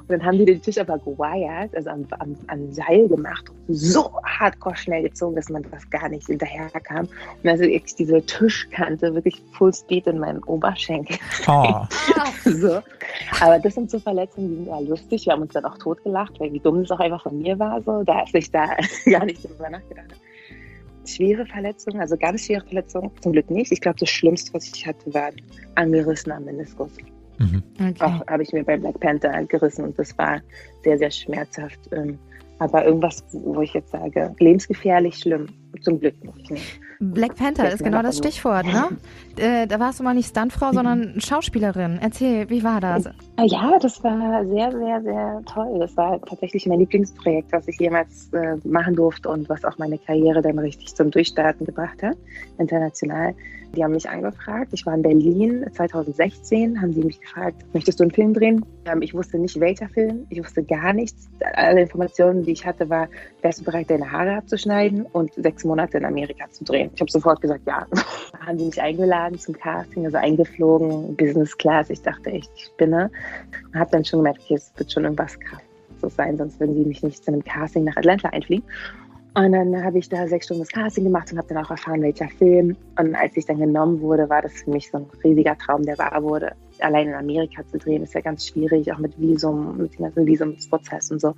[0.01, 3.75] Und dann haben die den Tisch aber gewired, also am, am, am Seil gemacht und
[3.75, 7.09] so hardcore schnell gezogen, dass man das gar nicht hinterher kam.
[7.43, 11.17] Und also ich diese Tischkante wirklich full speed in meinen Oberschenkel.
[11.47, 11.85] Oh.
[12.45, 12.81] so.
[13.41, 15.27] Aber das sind so Verletzungen, die sind ja lustig.
[15.27, 17.81] Wir haben uns dann auch totgelacht, weil wie dumm es auch einfach von mir war.
[17.83, 18.03] So.
[18.05, 18.69] Da habe ich da
[19.11, 20.15] gar nicht drüber nachgedacht.
[21.07, 23.73] Schwere Verletzungen, also ganz schwere Verletzungen, zum Glück nicht.
[23.73, 25.37] Ich glaube, das Schlimmste, was ich hatte, war ein
[25.77, 26.91] angerissener Meniskus.
[27.39, 27.63] Mhm.
[27.75, 27.95] Okay.
[28.01, 30.41] Auch habe ich mir bei Black Panther gerissen und das war
[30.85, 31.79] sehr, sehr schmerzhaft.
[31.93, 32.19] Ähm,
[32.59, 35.47] Aber irgendwas, wo ich jetzt sage, lebensgefährlich schlimm,
[35.83, 36.15] zum Glück
[36.51, 36.81] nicht.
[36.99, 38.17] Black Panther ist genau das.
[38.19, 38.89] Stichwort, ne?
[39.37, 41.99] Äh, da warst du mal nicht Stuntfrau, sondern Schauspielerin.
[42.01, 43.05] Erzähl, wie war das?
[43.39, 45.79] Ja, das war sehr, sehr, sehr toll.
[45.79, 49.99] Das war tatsächlich mein Lieblingsprojekt, was ich jemals äh, machen durfte und was auch meine
[49.99, 52.17] Karriere dann richtig zum Durchstarten gebracht hat,
[52.59, 53.35] international.
[53.75, 54.71] Die haben mich angefragt.
[54.73, 58.65] Ich war in Berlin 2016, haben sie mich gefragt, möchtest du einen Film drehen?
[58.87, 60.27] Ähm, ich wusste nicht, welcher Film.
[60.31, 61.29] Ich wusste gar nichts.
[61.55, 63.09] Alle Informationen, die ich hatte, war,
[63.43, 66.91] wärst du bereit, deine Haare abzuschneiden und sechs Monate in Amerika zu drehen?
[66.95, 67.87] Ich habe sofort gesagt, ja.
[67.91, 71.91] Da haben sie mich eingeladen zum Casting, also eingeflogen, Business Class.
[71.91, 73.11] Ich dachte echt, ich spinne.
[73.75, 77.03] Habe dann schon gemerkt, okay, es wird schon irgendwas krasses sein, sonst würden sie mich
[77.03, 78.65] nicht zu einem Casting nach Atlanta einfliegen.
[79.37, 82.01] Und dann habe ich da sechs Stunden das Casting gemacht und habe dann auch erfahren,
[82.01, 82.75] welcher Film.
[82.99, 85.99] Und als ich dann genommen wurde, war das für mich so ein riesiger Traum, der
[85.99, 86.53] wahr wurde.
[86.79, 90.27] Allein in Amerika zu drehen, ist ja ganz schwierig, auch mit Visum, mit den ganzen
[90.27, 91.35] Visumsprozess und so.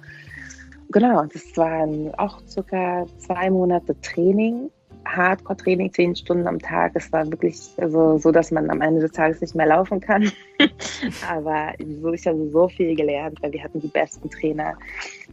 [0.90, 4.70] Genau, das waren auch circa zwei Monate Training,
[5.04, 6.92] Hardcore-Training, zehn Stunden am Tag.
[6.94, 10.30] Es war wirklich also, so, dass man am Ende des Tages nicht mehr laufen kann.
[11.30, 14.76] Aber so, ich habe so viel gelernt, weil wir hatten die besten Trainer,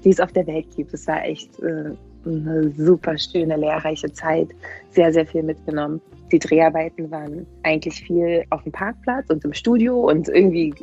[0.03, 0.93] die es auf der Welt gibt.
[0.93, 1.91] Es war echt äh,
[2.25, 4.49] eine super schöne, lehrreiche Zeit.
[4.91, 6.01] Sehr, sehr viel mitgenommen.
[6.31, 10.73] Die Dreharbeiten waren eigentlich viel auf dem Parkplatz und im Studio und irgendwie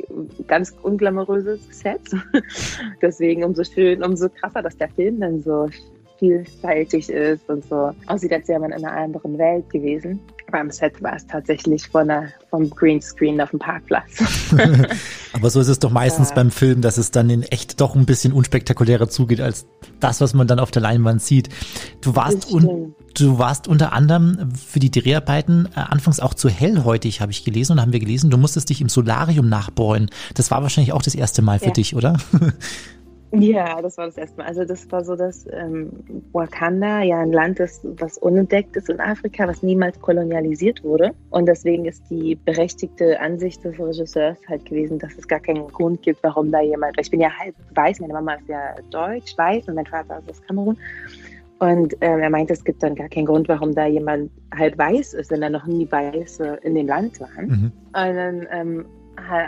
[0.47, 2.01] ganz unglamouröses Set.
[3.01, 5.67] Deswegen umso schön, umso krasser, dass der Film dann so
[6.19, 10.19] vielfältig ist und so aussieht, als wäre man in einer anderen Welt gewesen.
[10.51, 14.23] Beim Set war es tatsächlich von einer, vom Greenscreen auf dem Parkplatz.
[15.33, 16.35] Aber so ist es doch meistens Ja.
[16.35, 19.65] beim Film, dass es dann in echt doch ein bisschen unspektakulärer zugeht als
[19.99, 21.49] das, was man dann auf der Leinwand sieht.
[22.01, 27.21] Du warst, un du warst unter anderem für die Dreharbeiten äh, anfangs auch zu hellhäutig,
[27.21, 28.29] habe ich gelesen und haben wir gelesen.
[28.29, 30.09] Du musstest dich im Solarium nachbräunen.
[30.35, 31.71] Das war wahrscheinlich auch das erste Mal für Ja.
[31.71, 32.17] dich, oder?
[33.35, 34.47] Ja, das war das erste Mal.
[34.47, 35.89] Also das war so, dass ähm,
[36.33, 41.11] Wakanda ja ein Land ist, was unentdeckt ist in Afrika, was niemals kolonialisiert wurde.
[41.31, 46.03] Und deswegen ist die berechtigte Ansicht des Regisseurs halt gewesen, dass es gar keinen Grund
[46.03, 49.67] gibt, warum da jemand, ich bin ja halb weiß, meine Mama ist ja deutsch, weiß
[49.67, 50.77] und mein Vater ist aus Kamerun.
[51.57, 55.13] Und ähm, er meinte, es gibt dann gar keinen Grund, warum da jemand halb weiß
[55.15, 57.47] ist, wenn da noch nie Weiße in dem Land waren.
[57.47, 57.71] Mhm.
[57.85, 58.85] Und dann ähm,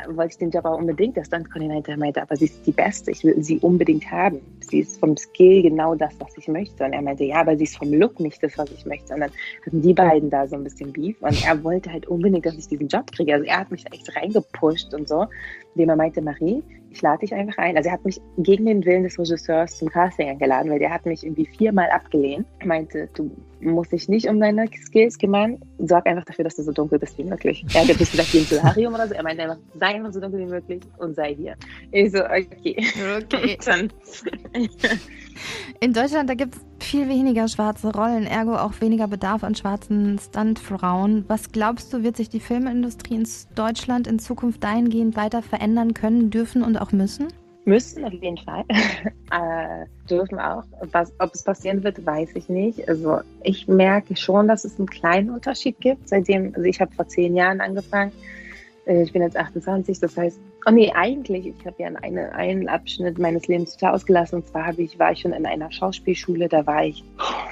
[0.08, 1.18] wollte ich den Job auch unbedingt.
[1.18, 4.40] Der Stunt-Koordinator meinte, aber sie ist die Beste, ich will sie unbedingt haben.
[4.62, 6.84] Sie ist vom Skill genau das, was ich möchte.
[6.84, 9.14] Und er meinte, ja, aber sie ist vom Look nicht das, was ich möchte.
[9.14, 9.32] Und dann
[9.66, 11.22] hatten die beiden da so ein bisschen Beef.
[11.22, 13.34] Und er wollte halt unbedingt, dass ich diesen Job kriege.
[13.34, 15.26] Also er hat mich echt reingepusht und so.
[15.74, 16.64] Indem er meinte, Marie,
[16.96, 17.76] ich lade dich einfach ein.
[17.76, 21.06] Also er hat mich gegen den Willen des Regisseurs zum Casting eingeladen, weil der hat
[21.06, 22.48] mich irgendwie viermal abgelehnt.
[22.60, 23.30] Er meinte, du
[23.60, 25.60] musst dich nicht um deine Skills kümmern.
[25.80, 27.66] Sorg einfach dafür, dass du so dunkel bist wie möglich.
[27.74, 29.14] Er hat jetzt nicht gesagt, wie im Solarium oder so.
[29.14, 31.56] Er meinte einfach, sei einfach so dunkel wie möglich und sei hier.
[31.92, 32.78] Ich so, okay.
[33.18, 33.58] Okay.
[35.82, 40.20] In Deutschland, da gibt es viel weniger schwarze Rollen, ergo auch weniger Bedarf an schwarzen
[40.20, 41.26] Stuntfrauen.
[41.28, 46.30] Was glaubst du, wird sich die Filmindustrie in Deutschland in Zukunft dahingehend weiter verändern können,
[46.30, 47.28] dürfen und auch müssen?
[47.66, 48.64] Müssen auf jeden Fall.
[48.70, 50.64] äh, dürfen auch.
[50.92, 52.88] Was, ob es passieren wird, weiß ich nicht.
[52.88, 56.08] Also ich merke schon, dass es einen kleinen Unterschied gibt.
[56.08, 58.12] Seitdem, also ich habe vor zehn Jahren angefangen.
[58.86, 62.68] Äh, Ich bin jetzt 28, das heißt, oh nee, eigentlich, ich habe ja eine, einen
[62.68, 64.40] Abschnitt meines Lebens total ausgelassen.
[64.40, 67.04] Und zwar habe ich, war ich schon in einer Schauspielschule, da war ich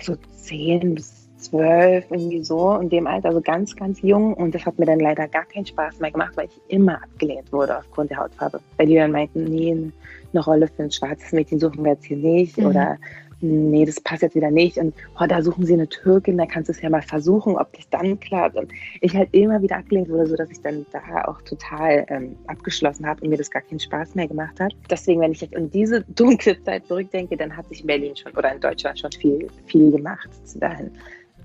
[0.02, 4.34] so zehn bis zwölf, irgendwie so in dem Alter, also ganz, ganz jung.
[4.34, 7.52] Und das hat mir dann leider gar keinen Spaß mehr gemacht, weil ich immer abgelehnt
[7.52, 8.60] wurde aufgrund der Hautfarbe.
[8.78, 9.91] Weil die dann meinten, nee,
[10.32, 12.58] eine Rolle für ein schwarzes Mädchen suchen wir jetzt hier nicht.
[12.58, 12.65] Mhm.
[12.65, 12.97] Oder
[13.43, 14.77] nee, das passt jetzt wieder nicht.
[14.77, 17.71] Und oh, da suchen sie eine Türkin, da kannst du es ja mal versuchen, ob
[17.73, 18.56] das dann klappt.
[18.56, 23.06] Und ich halt immer wieder abgelehnt wurde, sodass ich dann da auch total ähm, abgeschlossen
[23.06, 24.73] habe und mir das gar keinen Spaß mehr gemacht hat.
[24.89, 28.32] Deswegen, wenn ich jetzt an diese dunkle Zeit zurückdenke, dann hat sich in Berlin schon
[28.34, 30.91] oder in Deutschland schon viel, viel gemacht zu dahin.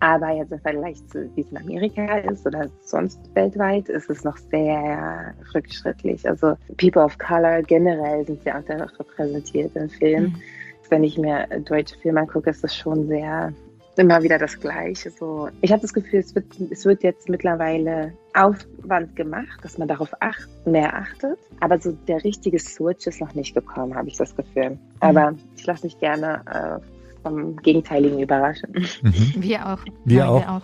[0.00, 4.22] Aber jetzt im Vergleich zu wie es in Amerika ist oder sonst weltweit, ist es
[4.22, 6.28] noch sehr rückschrittlich.
[6.28, 10.26] Also People of Color generell sind sehr unterrepräsentiert in Filmen.
[10.26, 10.42] Mhm.
[10.90, 13.52] Wenn ich mir deutsche Filme angucke, ist das schon sehr
[13.98, 15.10] immer wieder das Gleiche.
[15.10, 19.88] So, ich habe das Gefühl, es wird, es wird jetzt mittlerweile Aufwand gemacht, dass man
[19.88, 21.38] darauf acht, mehr achtet.
[21.60, 24.78] Aber so der richtige Switch ist noch nicht gekommen, habe ich das Gefühl.
[25.00, 25.38] Aber mhm.
[25.56, 28.72] ich lasse mich gerne äh, vom Gegenteiligen überraschen.
[29.02, 29.34] Mhm.
[29.36, 29.80] Wir auch.
[30.04, 30.40] Wir, ja, auch.
[30.40, 30.62] wir auch.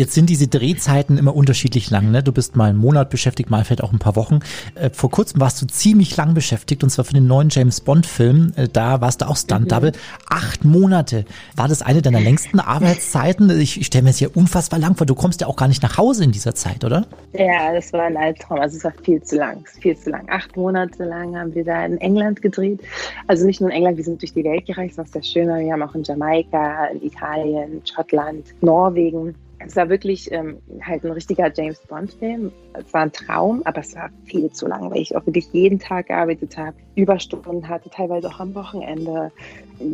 [0.00, 2.10] Jetzt sind diese Drehzeiten immer unterschiedlich lang.
[2.10, 2.22] Ne?
[2.22, 4.38] Du bist mal einen Monat beschäftigt, mal vielleicht auch ein paar Wochen.
[4.74, 8.54] Äh, vor kurzem warst du ziemlich lang beschäftigt und zwar für den neuen James Bond-Film.
[8.56, 9.90] Äh, da warst du auch Stunt-Double.
[9.90, 9.96] Mhm.
[10.30, 11.26] Acht Monate.
[11.54, 13.50] War das eine deiner längsten Arbeitszeiten?
[13.60, 15.06] Ich, ich stelle mir das hier unfassbar lang vor.
[15.06, 17.04] Du kommst ja auch gar nicht nach Hause in dieser Zeit, oder?
[17.34, 18.58] Ja, das war ein Albtraum.
[18.58, 19.66] Also es war viel zu lang.
[19.82, 20.26] Viel zu lang.
[20.30, 22.80] Acht Monate lang haben wir da in England gedreht.
[23.26, 25.58] Also nicht nur in England, wir sind durch die Welt gereist, was sehr schön war.
[25.58, 29.34] Wir haben auch in Jamaika, in Italien, Schottland, Norwegen
[29.66, 32.50] es war wirklich ähm, halt ein richtiger James Bond-Film.
[32.72, 35.78] Es war ein Traum, aber es war viel zu lang, weil ich auch wirklich jeden
[35.78, 39.30] Tag gearbeitet habe, Überstunden hatte, teilweise auch am Wochenende,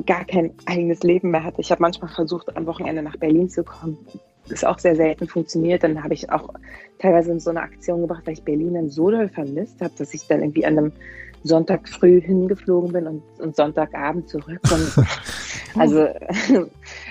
[0.06, 1.60] gar kein eigenes Leben mehr hatte.
[1.60, 3.98] Ich habe manchmal versucht, am Wochenende nach Berlin zu kommen.
[4.44, 5.82] Das ist auch sehr selten funktioniert.
[5.82, 6.50] Dann habe ich auch
[7.00, 10.14] teilweise in so eine Aktion gebracht, weil ich Berlin dann so doll vermisst habe, dass
[10.14, 10.92] ich dann irgendwie an einem
[11.42, 14.60] Sonntag früh hingeflogen bin und, und Sonntagabend zurück.
[14.70, 15.06] Und
[15.78, 16.08] also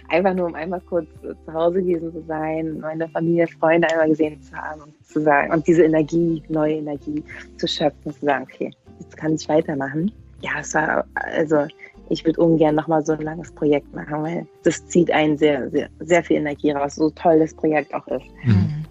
[0.10, 4.41] einfach nur, um einmal kurz zu Hause gewesen zu sein, meine Familie, Freunde einmal gesehen
[4.41, 7.24] zu haben und zu sagen, und diese Energie, neue Energie
[7.58, 10.12] zu schöpfen, zu sagen, okay, jetzt kann ich weitermachen.
[10.41, 11.65] Ja, es war, also
[12.10, 15.89] ich würde ungern nochmal so ein langes Projekt machen, weil das zieht einen sehr, sehr,
[16.00, 18.26] sehr viel Energie raus, so toll das Projekt auch ist.
[18.44, 18.85] Mhm.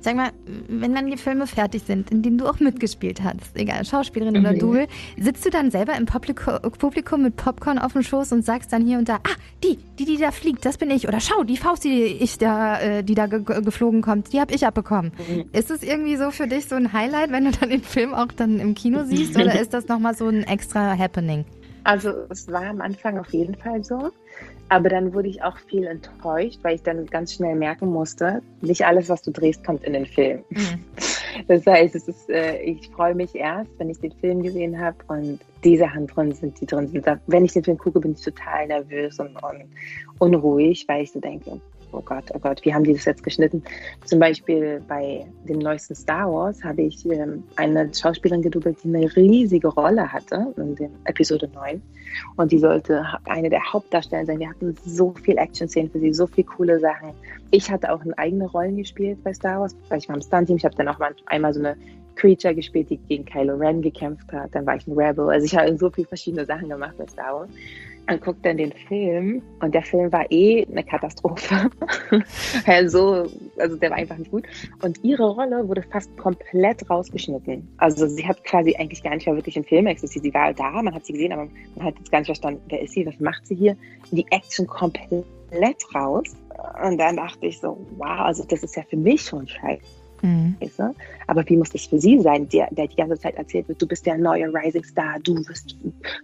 [0.00, 0.30] Sag mal,
[0.68, 4.40] wenn dann die Filme fertig sind, in denen du auch mitgespielt hast, egal, Schauspielerin mhm.
[4.40, 4.86] oder Double,
[5.18, 8.98] sitzt du dann selber im Publikum mit Popcorn auf dem Schoß und sagst dann hier
[8.98, 11.08] und da, ah, die, die, die da fliegt, das bin ich.
[11.08, 14.54] Oder schau, die Faust, die ich da, äh, die da ge geflogen kommt, die habe
[14.54, 15.12] ich abbekommen.
[15.28, 15.46] Mhm.
[15.52, 18.28] Ist es irgendwie so für dich so ein Highlight, wenn du dann den Film auch
[18.28, 19.36] dann im Kino siehst?
[19.36, 21.44] oder ist das nochmal so ein extra Happening?
[21.84, 24.10] Also es war am Anfang auf jeden Fall so.
[24.70, 28.84] Aber dann wurde ich auch viel enttäuscht, weil ich dann ganz schnell merken musste, nicht
[28.84, 30.44] alles, was du drehst, kommt in den Film.
[30.50, 30.84] Mhm.
[31.46, 34.96] Das heißt, es ist, äh, ich freue mich erst, wenn ich den Film gesehen habe
[35.06, 37.06] und diese Hand drin sind, die drin sind.
[37.28, 39.64] Wenn ich den Film gucke, bin ich total nervös und, und
[40.18, 41.60] unruhig, weil ich so denke,
[41.92, 43.62] oh Gott, oh Gott, wie haben die das jetzt geschnitten?
[44.04, 49.14] Zum Beispiel bei dem neuesten Star Wars habe ich ähm, eine Schauspielerin gedoubelt, die eine
[49.16, 51.80] riesige Rolle hatte in der Episode 9.
[52.36, 54.40] Und die sollte eine der Hauptdarsteller sein.
[54.40, 57.12] Wir hatten so viel Action-Szenen für sie, so viele coole Sachen.
[57.50, 60.56] Ich hatte auch eigene Rollen gespielt bei Star Wars, weil ich war im Stunt-Team.
[60.56, 61.76] Ich habe dann auch mal einmal so eine
[62.18, 64.54] Creature gespielt, die gegen Kylo Ren gekämpft hat.
[64.54, 65.28] Dann war ich ein Rebel.
[65.30, 67.50] Also ich habe so viele verschiedene Sachen gemacht bei Star Wars
[68.08, 71.70] und guckt dann den Film und der Film war eh eine Katastrophe.
[72.66, 73.26] also,
[73.58, 74.46] also der war einfach nicht gut.
[74.82, 77.68] Und ihre Rolle wurde fast komplett rausgeschnitten.
[77.76, 80.24] Also sie hat quasi eigentlich gar nicht mehr wirklich im Film existiert.
[80.24, 82.80] Sie war da, man hat sie gesehen, aber man hat jetzt gar nicht verstanden, wer
[82.80, 83.76] ist sie, was macht sie hier.
[84.10, 85.26] Die Action komplett
[85.94, 86.34] raus.
[86.82, 89.82] Und dann dachte ich so, wow, also das ist ja für mich schon scheiße.
[90.22, 90.56] Mhm.
[91.26, 93.86] Aber wie muss das für sie sein, der, der die ganze Zeit erzählt wird, du
[93.86, 95.76] bist der neue Rising Star, du wirst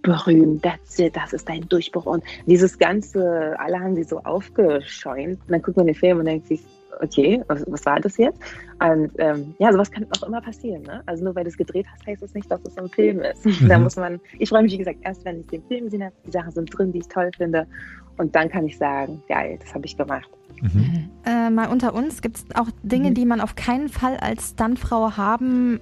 [0.02, 2.06] berühmt, that's it, das ist dein Durchbruch.
[2.06, 5.40] Und dieses Ganze, alle haben sie so aufgeschäumt.
[5.40, 6.60] Und dann guckt man den Film und denkt sich,
[7.00, 8.38] okay, was, was war das jetzt?
[8.80, 10.82] Und ähm, ja, sowas kann auch immer passieren.
[10.82, 11.02] Ne?
[11.06, 13.44] Also nur weil du es gedreht hast, heißt das nicht, dass es ein Film ist.
[13.44, 13.68] Mhm.
[13.68, 16.14] Da muss man, ich freue mich, wie gesagt, erst wenn ich den Film gesehen habe,
[16.26, 17.66] die Sachen sind drin, die ich toll finde.
[18.16, 20.28] Und dann kann ich sagen, geil, das habe ich gemacht.
[20.60, 21.10] Mhm.
[21.26, 23.14] Äh, mal unter uns, gibt es auch Dinge, mhm.
[23.14, 25.80] die man auf keinen Fall als Stuntfrau haben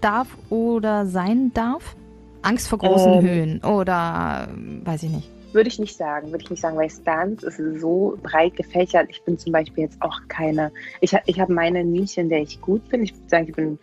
[0.00, 1.96] darf oder sein darf?
[2.42, 4.48] Angst vor großen ähm, Höhen oder
[4.84, 5.30] weiß ich nicht.
[5.56, 9.06] Würde ich nicht sagen, würde ich nicht sagen, weil Stunts ist so breit gefächert.
[9.08, 12.60] Ich bin zum Beispiel jetzt auch keine, ich, ich habe meine Nische, in der ich
[12.60, 13.02] gut bin.
[13.02, 13.78] Ich würde sagen, ich bin,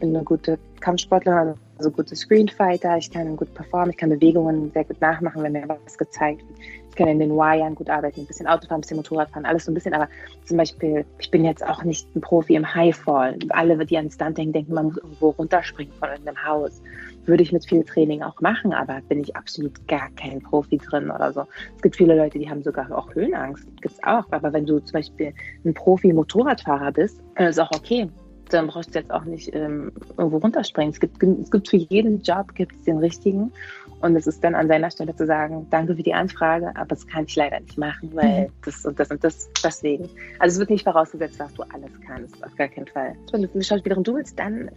[0.00, 2.96] bin eine gute Kampfsportlerin, also gute Screenfighter.
[2.96, 6.58] Ich kann gut performen, ich kann Bewegungen sehr gut nachmachen, wenn mir was gezeigt wird
[6.98, 9.74] kann in den Wiren gut arbeiten, ein bisschen Autofahren, ein bisschen Motorradfahren, alles so ein
[9.74, 9.94] bisschen.
[9.94, 10.08] Aber
[10.44, 13.38] zum Beispiel, ich bin jetzt auch nicht ein Profi im Highfall.
[13.50, 16.82] Alle, die an Stunt denken, denken, man muss irgendwo runterspringen von irgendeinem Haus.
[17.28, 21.10] Würde ich mit viel Training auch machen, aber bin ich absolut gar kein Profi drin
[21.10, 21.44] oder so.
[21.76, 23.64] Es gibt viele Leute, die haben sogar auch Höhenangst.
[23.82, 24.24] Gibt es auch.
[24.30, 28.08] Aber wenn du zum Beispiel ein Profi-Motorradfahrer bist, ist auch okay
[28.50, 30.92] dann brauchst du jetzt auch nicht ähm, irgendwo runterspringen.
[30.92, 33.52] Es gibt, es gibt für jeden Job gibt's den richtigen.
[34.00, 37.06] Und es ist dann an seiner Stelle zu sagen, danke für die Anfrage, aber das
[37.06, 38.52] kann ich leider nicht machen, weil mhm.
[38.64, 40.08] das und das und das deswegen.
[40.38, 43.14] Also es wird nicht vorausgesetzt, dass du alles kannst, auf gar keinen Fall.
[43.32, 44.70] Wenn du eine Schauspielerin du willst, dann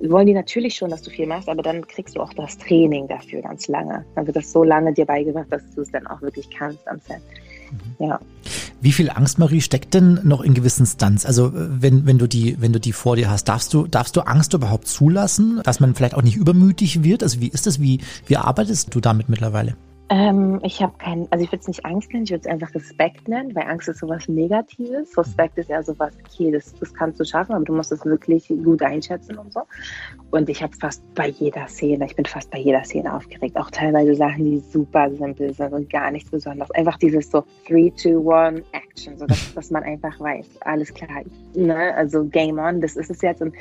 [0.00, 3.08] wollen die natürlich schon, dass du viel machst, aber dann kriegst du auch das Training
[3.08, 4.04] dafür ganz lange.
[4.14, 7.00] Dann wird das so lange dir beigebracht, dass du es dann auch wirklich kannst am
[7.00, 7.20] Set.
[7.70, 8.06] Mhm.
[8.06, 8.20] Ja.
[8.80, 11.26] Wie viel Angst, Marie, steckt denn noch in gewissen Stunts?
[11.26, 14.20] Also wenn, wenn du die, wenn du die vor dir hast, darfst du, darfst du
[14.20, 17.22] Angst überhaupt zulassen, dass man vielleicht auch nicht übermütig wird?
[17.22, 17.80] Also wie ist das?
[17.80, 19.76] Wie, wie arbeitest du damit mittlerweile?
[20.10, 22.74] Ähm, ich habe keinen, also ich würde es nicht Angst nennen, ich würde es einfach
[22.74, 25.16] Respekt nennen, weil Angst ist sowas Negatives.
[25.18, 28.48] Respekt ist eher sowas, okay, das, das kannst du schaffen, aber du musst es wirklich
[28.48, 29.60] gut einschätzen und so.
[30.30, 33.70] Und ich habe fast bei jeder Szene, ich bin fast bei jeder Szene aufgeregt, auch
[33.70, 36.70] teilweise Sachen, die super simpel sind und gar nichts Besonderes.
[36.70, 41.22] Einfach dieses so 3, 2, 1, Action, so dass, dass man einfach weiß, alles klar,
[41.54, 41.94] ne?
[41.94, 43.42] also Game On, das ist es jetzt.
[43.42, 43.54] Und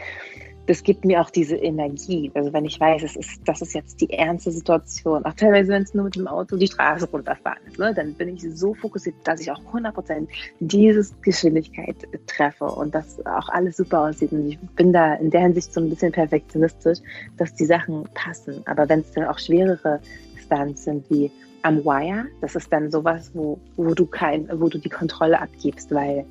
[0.68, 2.30] das gibt mir auch diese Energie.
[2.34, 5.84] Also wenn ich weiß, es ist, das ist jetzt die ernste Situation, auch teilweise, wenn
[5.84, 9.16] es nur mit dem Auto die Straße runterfahren ist, ne, dann bin ich so fokussiert,
[9.24, 10.28] dass ich auch 100%
[10.60, 11.96] diese Geschwindigkeit
[12.28, 14.34] treffe und dass auch alles super aussieht.
[14.34, 17.00] Und ich bin da in der Hinsicht so ein bisschen perfektionistisch,
[17.38, 18.62] dass die Sachen passen.
[18.66, 20.02] Aber wenn es dann auch schwerere
[20.38, 24.78] Stunts sind wie am Wire, das ist dann sowas, wo, wo du kein, wo du
[24.78, 26.26] die Kontrolle abgibst, weil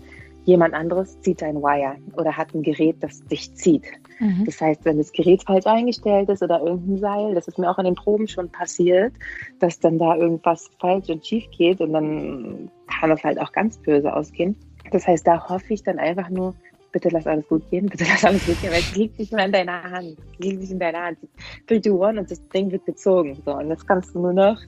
[0.44, 3.84] jemand anderes zieht ein Wire oder hat ein Gerät, das dich zieht.
[4.18, 4.44] Mhm.
[4.44, 7.78] Das heißt, wenn das Gerät falsch eingestellt ist oder irgendein Seil, das ist mir auch
[7.78, 9.12] in den Proben schon passiert,
[9.60, 13.78] dass dann da irgendwas falsch und schief geht und dann kann das halt auch ganz
[13.78, 14.56] böse ausgehen.
[14.90, 16.54] Das heißt, da hoffe ich dann einfach nur,
[16.92, 19.46] bitte lass alles gut gehen, bitte lass alles gut gehen, weil es liegt nicht mehr
[19.46, 20.16] in deiner Hand.
[20.32, 21.18] Es liegt nicht in deiner Hand.
[21.66, 23.40] 3, 2, 1 und das Ding wird gezogen.
[23.44, 24.58] So, und jetzt kannst du nur noch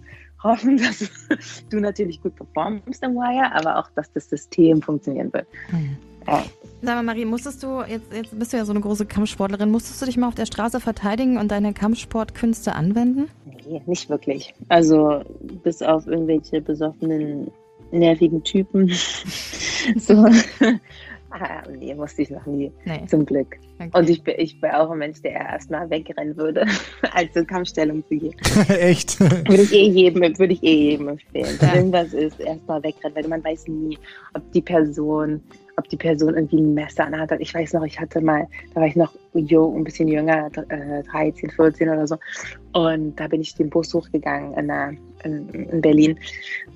[0.43, 1.11] hoffen, dass
[1.71, 5.47] du natürlich gut performst im Wire, aber auch, dass das System funktionieren wird.
[5.71, 5.97] Mhm.
[6.29, 6.45] Ja.
[6.83, 10.01] Sag mal, Marie, musstest du, jetzt, jetzt bist du ja so eine große Kampfsportlerin, musstest
[10.01, 13.29] du dich mal auf der Straße verteidigen und deine Kampfsportkünste anwenden?
[13.67, 14.55] Nee, nicht wirklich.
[14.69, 15.23] Also
[15.63, 17.51] bis auf irgendwelche besoffenen,
[17.91, 18.89] nervigen Typen.
[19.97, 20.27] so.
[21.31, 22.73] Ah, nee, musste ich noch nie.
[22.87, 23.05] Nee.
[23.07, 23.57] Zum Glück.
[23.79, 23.91] Okay.
[23.93, 26.65] Und ich bin, ich bin auch ein Mensch, der erstmal wegrennen würde,
[27.13, 28.37] als in Kampfstellung zu gehen.
[28.69, 29.21] Echt?
[29.21, 31.57] Würde ich eh jedem, würde ich eh jedem empfehlen.
[31.59, 31.75] Wenn ja.
[31.75, 33.99] irgendwas ist, erstmal wegrennen, weil man weiß nie,
[34.35, 35.43] ob die Person
[35.79, 37.31] ob die Person irgendwie ein Messer anhat.
[37.39, 41.51] Ich weiß noch, ich hatte mal, da war ich noch jo, ein bisschen jünger, 13,
[41.51, 42.17] 14 äh, oder so.
[42.73, 46.19] Und da bin ich den Bus hochgegangen in, der, in, in Berlin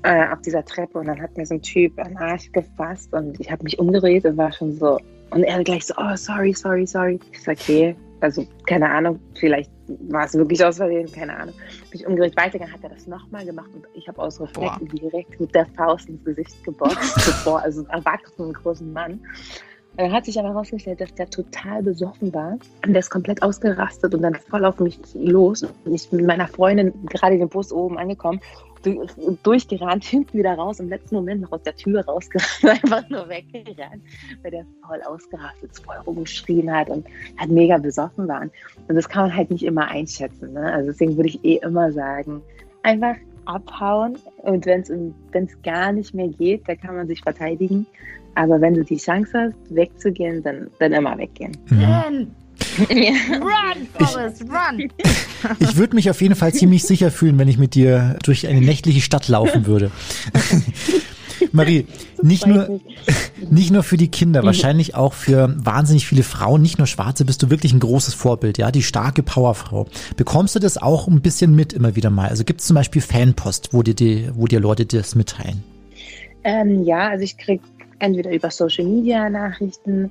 [0.04, 3.12] äh, auf dieser Treppe und dann hat mir so ein Typ an den Arsch gefasst
[3.12, 4.98] und ich habe mich umgedreht und war schon so.
[5.30, 7.18] Und er gleich so, oh, sorry, sorry, sorry.
[7.32, 9.70] Ich sag, okay, also keine Ahnung, vielleicht
[10.08, 11.54] war es wirklich aus Versehen, keine Ahnung.
[11.90, 15.40] Bin ich umgedreht weitergegangen, hat er das nochmal gemacht und ich habe aus Reflex direkt
[15.40, 19.20] mit der Faust ins Gesicht geboxt, bevor, also erwachsenen großen Mann.
[19.96, 22.52] Dann hat sich aber herausgestellt, dass der total besoffen war
[22.86, 25.62] und der ist komplett ausgerastet und dann voll auf mich los.
[25.62, 28.40] Und ich bin mit meiner Freundin gerade den Bus oben angekommen
[29.42, 34.02] durchgerannt, hinten wieder raus, im letzten Moment noch aus der Tür rausgerannt, einfach nur weggerannt,
[34.42, 37.06] weil der voll ausgerastet, voll rumgeschrien hat und
[37.38, 38.50] halt mega besoffen waren.
[38.88, 40.52] Und das kann man halt nicht immer einschätzen.
[40.52, 40.72] Ne?
[40.72, 42.42] Also deswegen würde ich eh immer sagen,
[42.82, 44.82] einfach abhauen und wenn
[45.32, 47.86] es gar nicht mehr geht, dann kann man sich verteidigen.
[48.34, 51.56] Aber wenn du die Chance hast, wegzugehen, dann, dann immer weggehen.
[51.68, 52.30] Mhm.
[52.78, 54.90] Run, Forrest, run!
[55.58, 58.60] Ich würde mich auf jeden Fall ziemlich sicher fühlen, wenn ich mit dir durch eine
[58.60, 59.90] nächtliche Stadt laufen würde.
[61.52, 61.86] Marie,
[62.22, 62.80] nicht nur,
[63.50, 67.42] nicht nur für die Kinder, wahrscheinlich auch für wahnsinnig viele Frauen, nicht nur Schwarze, bist
[67.42, 69.86] du wirklich ein großes Vorbild, ja, die starke Powerfrau.
[70.16, 72.28] Bekommst du das auch ein bisschen mit immer wieder mal?
[72.28, 75.62] Also gibt es zum Beispiel Fanpost, wo dir, die, wo dir Leute das mitteilen?
[76.44, 77.62] Ähm, ja, also ich kriege
[77.98, 80.10] entweder über Social Media Nachrichten,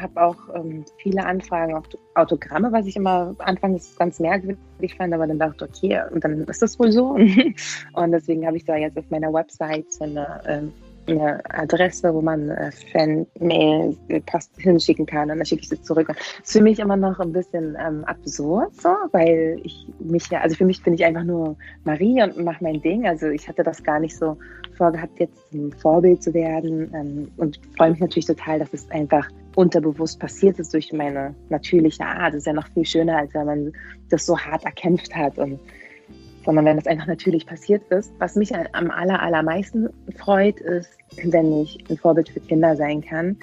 [0.00, 5.26] habe auch ähm, viele Anfragen auf Autogramme, was ich immer anfangs ganz merkwürdig fand, aber
[5.26, 7.10] dann dachte ich, okay, und dann ist das wohl so.
[7.92, 10.72] und deswegen habe ich da jetzt auf meiner Website so eine, ähm,
[11.08, 14.20] eine Adresse, wo man äh, Fan-Mail äh,
[14.58, 16.08] hinschicken kann und dann schicke ich sie zurück.
[16.08, 20.40] Das ist für mich immer noch ein bisschen ähm, absurd, so, weil ich mich ja,
[20.40, 23.06] also für mich bin ich einfach nur Marie und mache mein Ding.
[23.06, 24.36] Also ich hatte das gar nicht so
[24.76, 29.28] vorgehabt, jetzt ein Vorbild zu werden ähm, und freue mich natürlich total, dass es einfach
[29.56, 32.34] unterbewusst passiert ist durch meine natürliche Art.
[32.34, 33.72] Das ist ja noch viel schöner, als wenn man
[34.10, 35.38] das so hart erkämpft hat.
[35.38, 35.58] Und,
[36.44, 38.12] sondern wenn das einfach natürlich passiert ist.
[38.18, 40.90] Was mich am aller, allermeisten freut, ist,
[41.24, 43.36] wenn ich ein Vorbild für Kinder sein kann.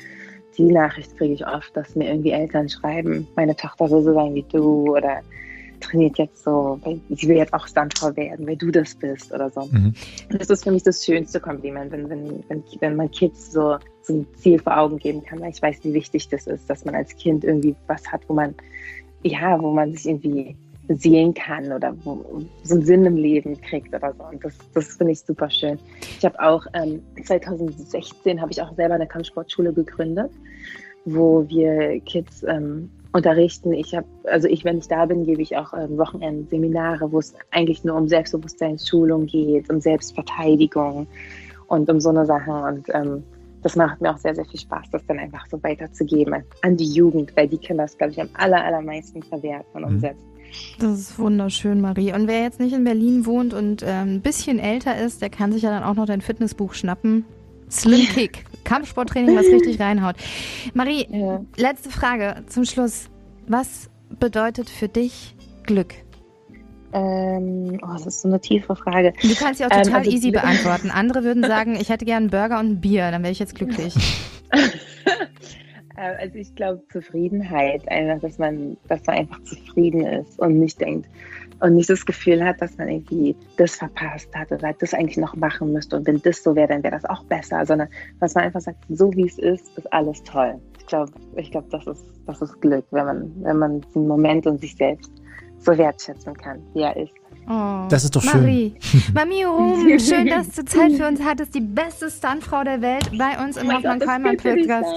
[0.57, 4.35] Die Nachricht kriege ich oft, dass mir irgendwie Eltern schreiben, meine Tochter soll so sein
[4.35, 5.21] wie du oder
[5.83, 9.67] trainiert jetzt so, sie will jetzt auch Stuntfrau werden, weil du das bist oder so.
[9.71, 9.93] Mhm.
[10.29, 14.13] Das ist für mich das schönste Kompliment, wenn, wenn, wenn, wenn man Kids so so
[14.13, 16.95] ein Ziel vor Augen geben kann, weil ich weiß, wie wichtig das ist, dass man
[16.95, 18.53] als Kind irgendwie was hat, wo man,
[19.23, 20.55] ja, wo man sich irgendwie
[20.89, 24.25] sehen kann oder wo, so einen Sinn im Leben kriegt oder so.
[24.25, 25.79] Und das, das finde ich super schön.
[26.17, 30.31] Ich habe auch ähm, 2016 habe ich auch selber eine Kampfsportschule gegründet,
[31.05, 33.73] wo wir Kids ähm, unterrichten.
[33.73, 37.33] Ich habe, also ich, wenn ich da bin, gebe ich auch ähm, Wochenendseminare, wo es
[37.51, 41.07] eigentlich nur um Selbstbewusstseinsschulung geht, um Selbstverteidigung
[41.67, 42.53] und um so eine Sachen.
[42.53, 43.23] Und ähm,
[43.61, 46.91] das macht mir auch sehr, sehr viel Spaß, das dann einfach so weiterzugeben an die
[46.91, 49.95] Jugend, weil die können das, glaube ich, am aller, allermeisten verwerten und mhm.
[49.95, 50.33] umsetzen.
[50.79, 52.13] Das ist wunderschön, Marie.
[52.13, 55.51] Und wer jetzt nicht in Berlin wohnt und ähm, ein bisschen älter ist, der kann
[55.51, 57.25] sich ja dann auch noch dein Fitnessbuch schnappen.
[57.69, 58.45] Slim Kick.
[58.63, 60.15] Kampfsporttraining, was richtig reinhaut.
[60.73, 61.41] Marie, Ja.
[61.57, 63.09] letzte Frage zum Schluss.
[63.47, 63.89] Was
[64.19, 65.93] bedeutet für dich Glück?
[66.93, 69.13] Ähm, oh, das ist so eine tiefe Frage.
[69.21, 70.91] Du kannst sie auch Ähm, total also easy beantworten.
[70.91, 73.55] Andere würden sagen, ich hätte gern einen Burger und ein Bier, dann wäre ich jetzt
[73.55, 73.95] glücklich.
[75.97, 80.79] Äh, Also ich glaube Zufriedenheit, einfach, dass man, dass man einfach zufrieden ist und nicht
[80.79, 81.07] denkt
[81.59, 85.35] und nicht das Gefühl hat, dass man irgendwie das verpasst hat oder das eigentlich noch
[85.35, 87.87] machen müsste und wenn das so wäre, dann wäre das auch besser, sondern
[88.19, 90.55] dass man einfach sagt, so wie es ist, ist alles toll.
[90.79, 94.45] Ich glaube, ich glaube, das ist, das ist Glück, wenn man, wenn man den Moment
[94.45, 95.11] und sich selbst
[95.59, 97.13] so wertschätzen kann, wie er ist.
[97.49, 97.87] Oh.
[97.89, 98.41] Das ist doch schön.
[98.41, 98.73] Marie,
[99.13, 101.53] Mami Rum, schön, dass du Zeit für uns hattest.
[101.55, 104.87] Die beste Stuntfrau der Welt bei uns im Oh mein Hoffmann nicht Podcast.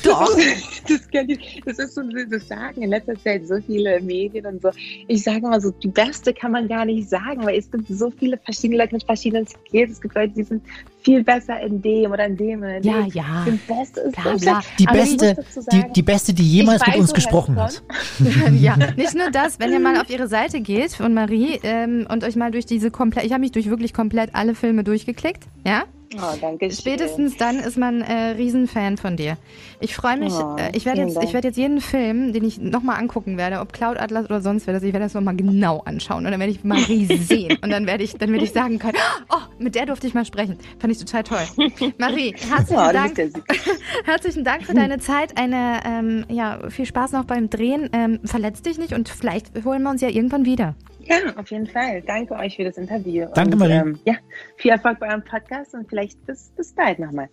[0.04, 0.30] Doch.
[0.88, 4.62] Das, kann ich, das ist so, das sagen in letzter Zeit so viele Medien und
[4.62, 4.70] so.
[5.08, 8.08] Ich sage immer so, die beste kann man gar nicht sagen, weil es gibt so
[8.16, 9.90] viele verschiedene Leute mit verschiedenen Skills.
[9.92, 10.62] Es gibt Leute, die sind
[11.02, 12.60] viel besser in dem oder in dem.
[12.60, 13.10] Oder in Ja, dem.
[13.14, 13.44] ja.
[13.46, 14.62] Die beste ist Klar, so klar.
[14.62, 14.78] schlecht.
[14.80, 18.52] Die Aber beste, dazu die, sagen, die beste, die jemals mit uns gesprochen es hat.
[18.60, 22.22] ja, nicht nur das, wenn ihr mal auf ihre Seite geht von Marie ähm, und
[22.24, 25.84] euch mal durch diese komplett, ich habe mich durch wirklich komplett alle Filme durchgeklickt, ja?
[26.14, 26.76] Oh, danke schön.
[26.78, 29.36] Spätestens dann ist man äh, Riesenfan von dir.
[29.80, 31.26] Ich freue mich, Oh, äh, ich werde jetzt, Dank.
[31.26, 34.66] ich werde jetzt jeden Film, den ich nochmal angucken werde, ob Cloud Atlas oder sonst
[34.68, 37.86] wer, ich werde das nochmal genau anschauen und dann werde ich Marie sehen und dann
[37.86, 38.96] werde ich, dann werde ich sagen können,
[39.30, 40.56] oh, mit der durfte ich mal sprechen.
[40.78, 41.92] Fand ich total toll.
[41.98, 43.32] Marie, herzlichen Oh, das Dank.
[44.04, 45.36] Herzlichen Dank für deine Zeit.
[45.36, 47.90] Eine, ähm, ja, viel Spaß noch beim Drehen.
[47.92, 50.76] Ähm, verletz dich nicht und vielleicht holen wir uns ja irgendwann wieder.
[51.06, 52.02] Ja, auf jeden Fall.
[52.02, 53.26] Danke euch für das Interview.
[53.34, 53.72] Danke, und, Marie.
[53.72, 54.14] Ähm, ja,
[54.56, 57.28] viel Erfolg bei eurem Podcast und vielleicht bis, bis bald nochmal.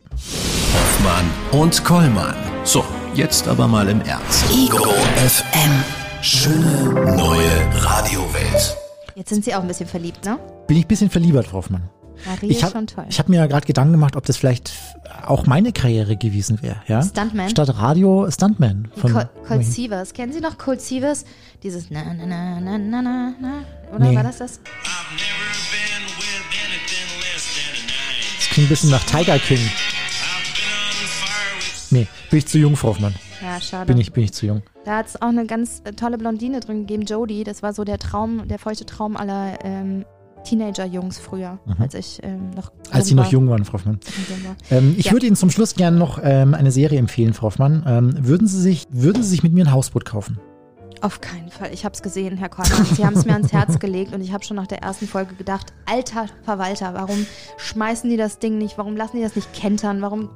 [0.74, 2.36] Hoffmann und Kollmann.
[2.64, 4.46] So, jetzt aber mal im Ernst.
[4.52, 4.84] Ego
[5.18, 5.84] FM.
[6.22, 8.78] Schöne neue Radiowelt.
[9.16, 10.40] Jetzt sind Sie auch ein bisschen verliebt, ne?
[10.68, 11.90] Bin ich ein bisschen verliebert, Frau Hoffmann.
[12.26, 13.06] Marie Ich hab- schon toll.
[13.10, 14.72] Ich habe mir ja gerade Gedanken gemacht, ob das vielleicht
[15.26, 16.78] auch meine Karriere gewesen wäre.
[16.88, 17.02] Ja?
[17.04, 17.50] Stuntman?
[17.50, 18.90] Statt Radio Stuntman.
[18.96, 20.14] Von, Col Colt Sievers.
[20.14, 21.26] Kennen Sie noch Colt Sievers?
[21.64, 23.54] Dieses na na na na na na na.
[23.96, 24.16] Oder Nee.
[24.16, 24.60] war das das?
[28.38, 29.60] das klingt ein bisschen nach Tiger King.
[31.92, 33.14] Nee, bin ich zu jung, Frau Hoffmann.
[33.42, 33.86] Ja, schade.
[33.86, 34.64] Bin ich, bin ich zu jung.
[34.86, 37.44] Da hat es auch eine ganz äh, tolle Blondine drin gegeben, Jodie.
[37.44, 40.06] Das war so der Traum, der feuchte Traum aller ähm,
[40.44, 42.80] Teenager-Jungs früher, als ich ähm, noch Mhm.
[42.92, 44.00] Als Sie noch jung waren, Frau Hoffmann.
[44.70, 45.12] Ähm, ich Ja.
[45.14, 47.84] würde Ihnen zum Schluss gerne noch ähm, eine Serie empfehlen, Frau Hoffmann.
[47.88, 50.40] Ähm, würden, Sie sich, würden Sie sich mit mir ein Hausboot kaufen?
[51.04, 51.72] Auf keinen Fall.
[51.74, 52.86] Ich habe es gesehen, Herr Kollmann.
[52.86, 55.36] Sie haben es mir ans Herz gelegt und ich habe schon nach der ersten Folge
[55.36, 57.26] gedacht, alter Verwalter, warum
[57.58, 58.78] schmeißen die das Ding nicht?
[58.78, 60.02] Warum lassen die das nicht kentern?
[60.02, 60.30] Warum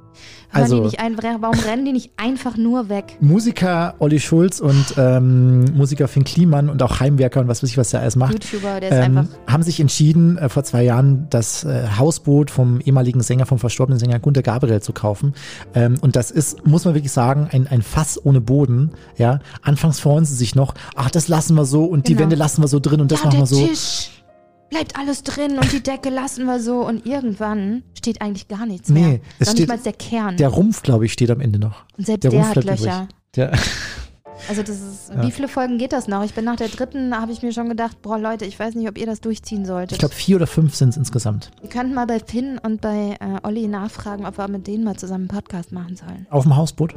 [0.52, 3.16] Also- die nicht ein, warum rennen die nicht einfach nur weg?
[3.22, 7.78] Musiker Olli Schulz und ähm, Musiker Finn Kliman und auch Heimwerker und was weiß ich,
[7.78, 8.34] was der alles macht.
[8.34, 9.38] YouTuber, der ist ähm, einfach.
[9.48, 14.00] haben sich entschieden, äh, vor zwei Jahren das äh, Hausboot vom ehemaligen Sänger, vom verstorbenen
[14.00, 15.34] Sänger Gunter Gabriel zu kaufen.
[15.74, 18.92] Ähm, und das ist, muss man wirklich sagen, ein, ein Fass ohne Boden.
[19.16, 22.24] Ja, Anfangs freuen sie sich noch, ach, das lassen wir so und die Genau.
[22.24, 23.66] Wände lassen wir so drin und das ja, machen wir so.
[23.66, 24.12] Tisch
[24.70, 28.90] bleibt alles drin und die Decke lassen wir so und irgendwann steht eigentlich gar nichts
[28.90, 29.20] Nee, mehr.
[29.40, 30.36] es Noch steht- nicht der Kern.
[30.36, 31.86] Der Rumpf, glaube ich, steht am Ende noch.
[31.98, 32.66] und selbst Der der, Rumpf hat.
[32.66, 33.08] Löcher.
[34.50, 35.24] Also das ist, Ja.
[35.26, 36.24] wie viele Folgen geht das noch?
[36.24, 38.88] Ich bin nach der dritten, habe ich mir schon gedacht, boah Leute, ich weiß nicht,
[38.88, 39.94] ob ihr das durchziehen solltet.
[39.94, 41.50] ich glaube, vier oder fünf sind es insgesamt.
[41.62, 44.96] Wir könnten mal bei Finn und bei äh, Olli nachfragen, ob wir mit denen mal
[44.96, 46.28] zusammen einen Podcast machen sollen.
[46.30, 46.96] Auf dem Hausboot.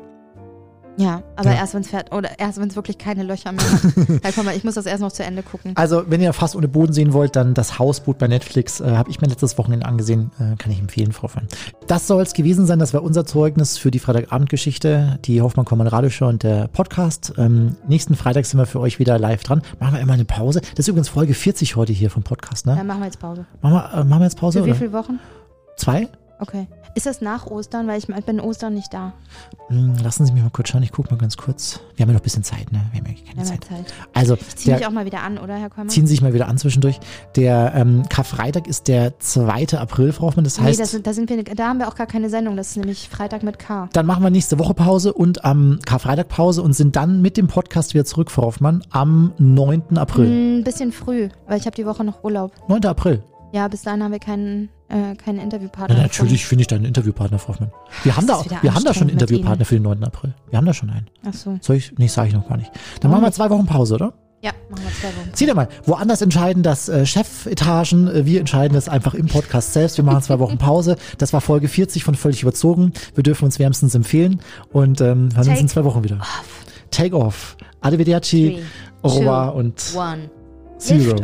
[1.00, 1.56] Ja, aber Ja.
[1.56, 3.82] erst wenn es fährt oder erst wenn es wirklich keine Löcher mehr hat.
[4.22, 5.72] ja, komm mal, ich muss das erst noch zu Ende gucken.
[5.76, 9.08] Also, wenn ihr fast ohne Boden sehen wollt, dann das Hausboot bei Netflix äh, habe
[9.08, 10.30] ich mir letztes Wochenende angesehen.
[10.38, 11.48] Äh, kann ich empfehlen, Frau Fern.
[11.86, 12.78] Das soll es gewesen sein.
[12.78, 17.32] Das war unser Zeugnis für die Freitagabendgeschichte, die Hoffmann Kommand Radioshow und der Podcast.
[17.38, 19.62] Ähm, nächsten Freitag sind wir für euch wieder live dran.
[19.78, 20.60] Machen wir immer eine Pause.
[20.60, 22.76] Das ist übrigens Folge 40 heute hier vom Podcast, ne?
[22.76, 23.46] Dann machen wir jetzt Pause.
[23.62, 24.60] Machen, wir, äh, machen wir jetzt Pause?
[24.62, 25.18] Für wie viele Wochen?
[25.76, 26.08] Zwei?
[26.40, 26.66] Okay.
[26.94, 27.86] Ist das nach Ostern?
[27.86, 29.12] Weil ich, bin Ostern nicht da.
[29.68, 30.82] Hm, lassen Sie mich mal kurz schauen.
[30.82, 31.80] Ich gucke mal ganz kurz.
[31.94, 32.80] Wir haben ja noch ein bisschen Zeit, ne?
[32.92, 33.64] Wir haben ja keine Zeit.
[33.64, 33.94] Zeit.
[34.12, 35.88] Also, Ich ziehe mich auch mal wieder an, oder, Herr Kollmann?
[35.88, 36.98] ziehen Sie sich mal wieder an zwischendurch.
[37.36, 39.78] Der ähm, Karfreitag ist der 2.
[39.78, 40.44] April, Frau Hoffmann.
[40.44, 42.56] Das nee, heißt, das, sind- da, sind wir, da haben wir auch gar keine Sendung.
[42.56, 43.88] Das ist nämlich Freitag mit K.
[43.92, 47.46] Dann machen wir nächste Woche Pause und am Karfreitag Pause und sind dann mit dem
[47.46, 49.96] Podcast wieder zurück, Frau Hoffmann, am 9.
[49.96, 50.58] April.
[50.58, 52.52] Ein bisschen früh, weil ich habe die Woche noch Urlaub.
[52.68, 52.84] 9.
[52.86, 53.22] April.
[53.52, 55.96] Ja, bis dahin haben wir keinen, äh, keinen Interviewpartner.
[55.96, 57.72] Na, natürlich finde ich da einen Interviewpartner, Frau Hoffmann.
[58.04, 60.04] Wir haben da, wir haben da schon einen Interviewpartner für den 9.
[60.04, 60.34] April.
[60.50, 61.06] Wir haben da schon einen.
[61.26, 61.58] Ach so.
[61.60, 61.92] Soll ich?
[61.98, 62.70] Nee, sage ich noch gar nicht.
[63.00, 64.12] Dann Warum machen wir zwei Wochen Pause, oder?
[64.42, 65.30] Ja, machen wir zwei Wochen.
[65.34, 69.74] Sieh dir mal, woanders entscheiden das äh, Chefetagen, äh, wir entscheiden das einfach im Podcast
[69.74, 69.98] selbst.
[69.98, 70.96] Wir machen zwei Wochen Pause.
[71.18, 72.92] Das war Folge 40 von Völlig Überzogen.
[73.14, 74.40] Wir dürfen uns wärmstens empfehlen
[74.72, 76.20] und ähm, hören uns in zwei Wochen wieder.
[76.90, 77.56] Take Off.
[77.82, 78.62] Arrivederci, Three,
[79.02, 80.30] Au revoir two, und One.
[80.80, 81.14] Zero.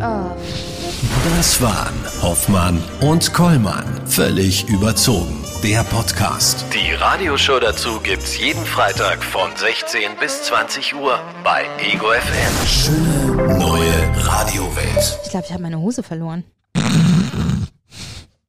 [1.36, 3.84] Das waren Hoffmann und Kollmann.
[4.06, 5.42] Völlig überzogen.
[5.62, 6.66] Der Podcast.
[6.74, 12.66] Die Radioshow dazu gibt's jeden Freitag von 16 bis 20 Uhr bei Ego FM.
[12.66, 15.18] Schöne neue Radiowelt.
[15.24, 16.44] Ich glaube, ich habe meine Hose verloren.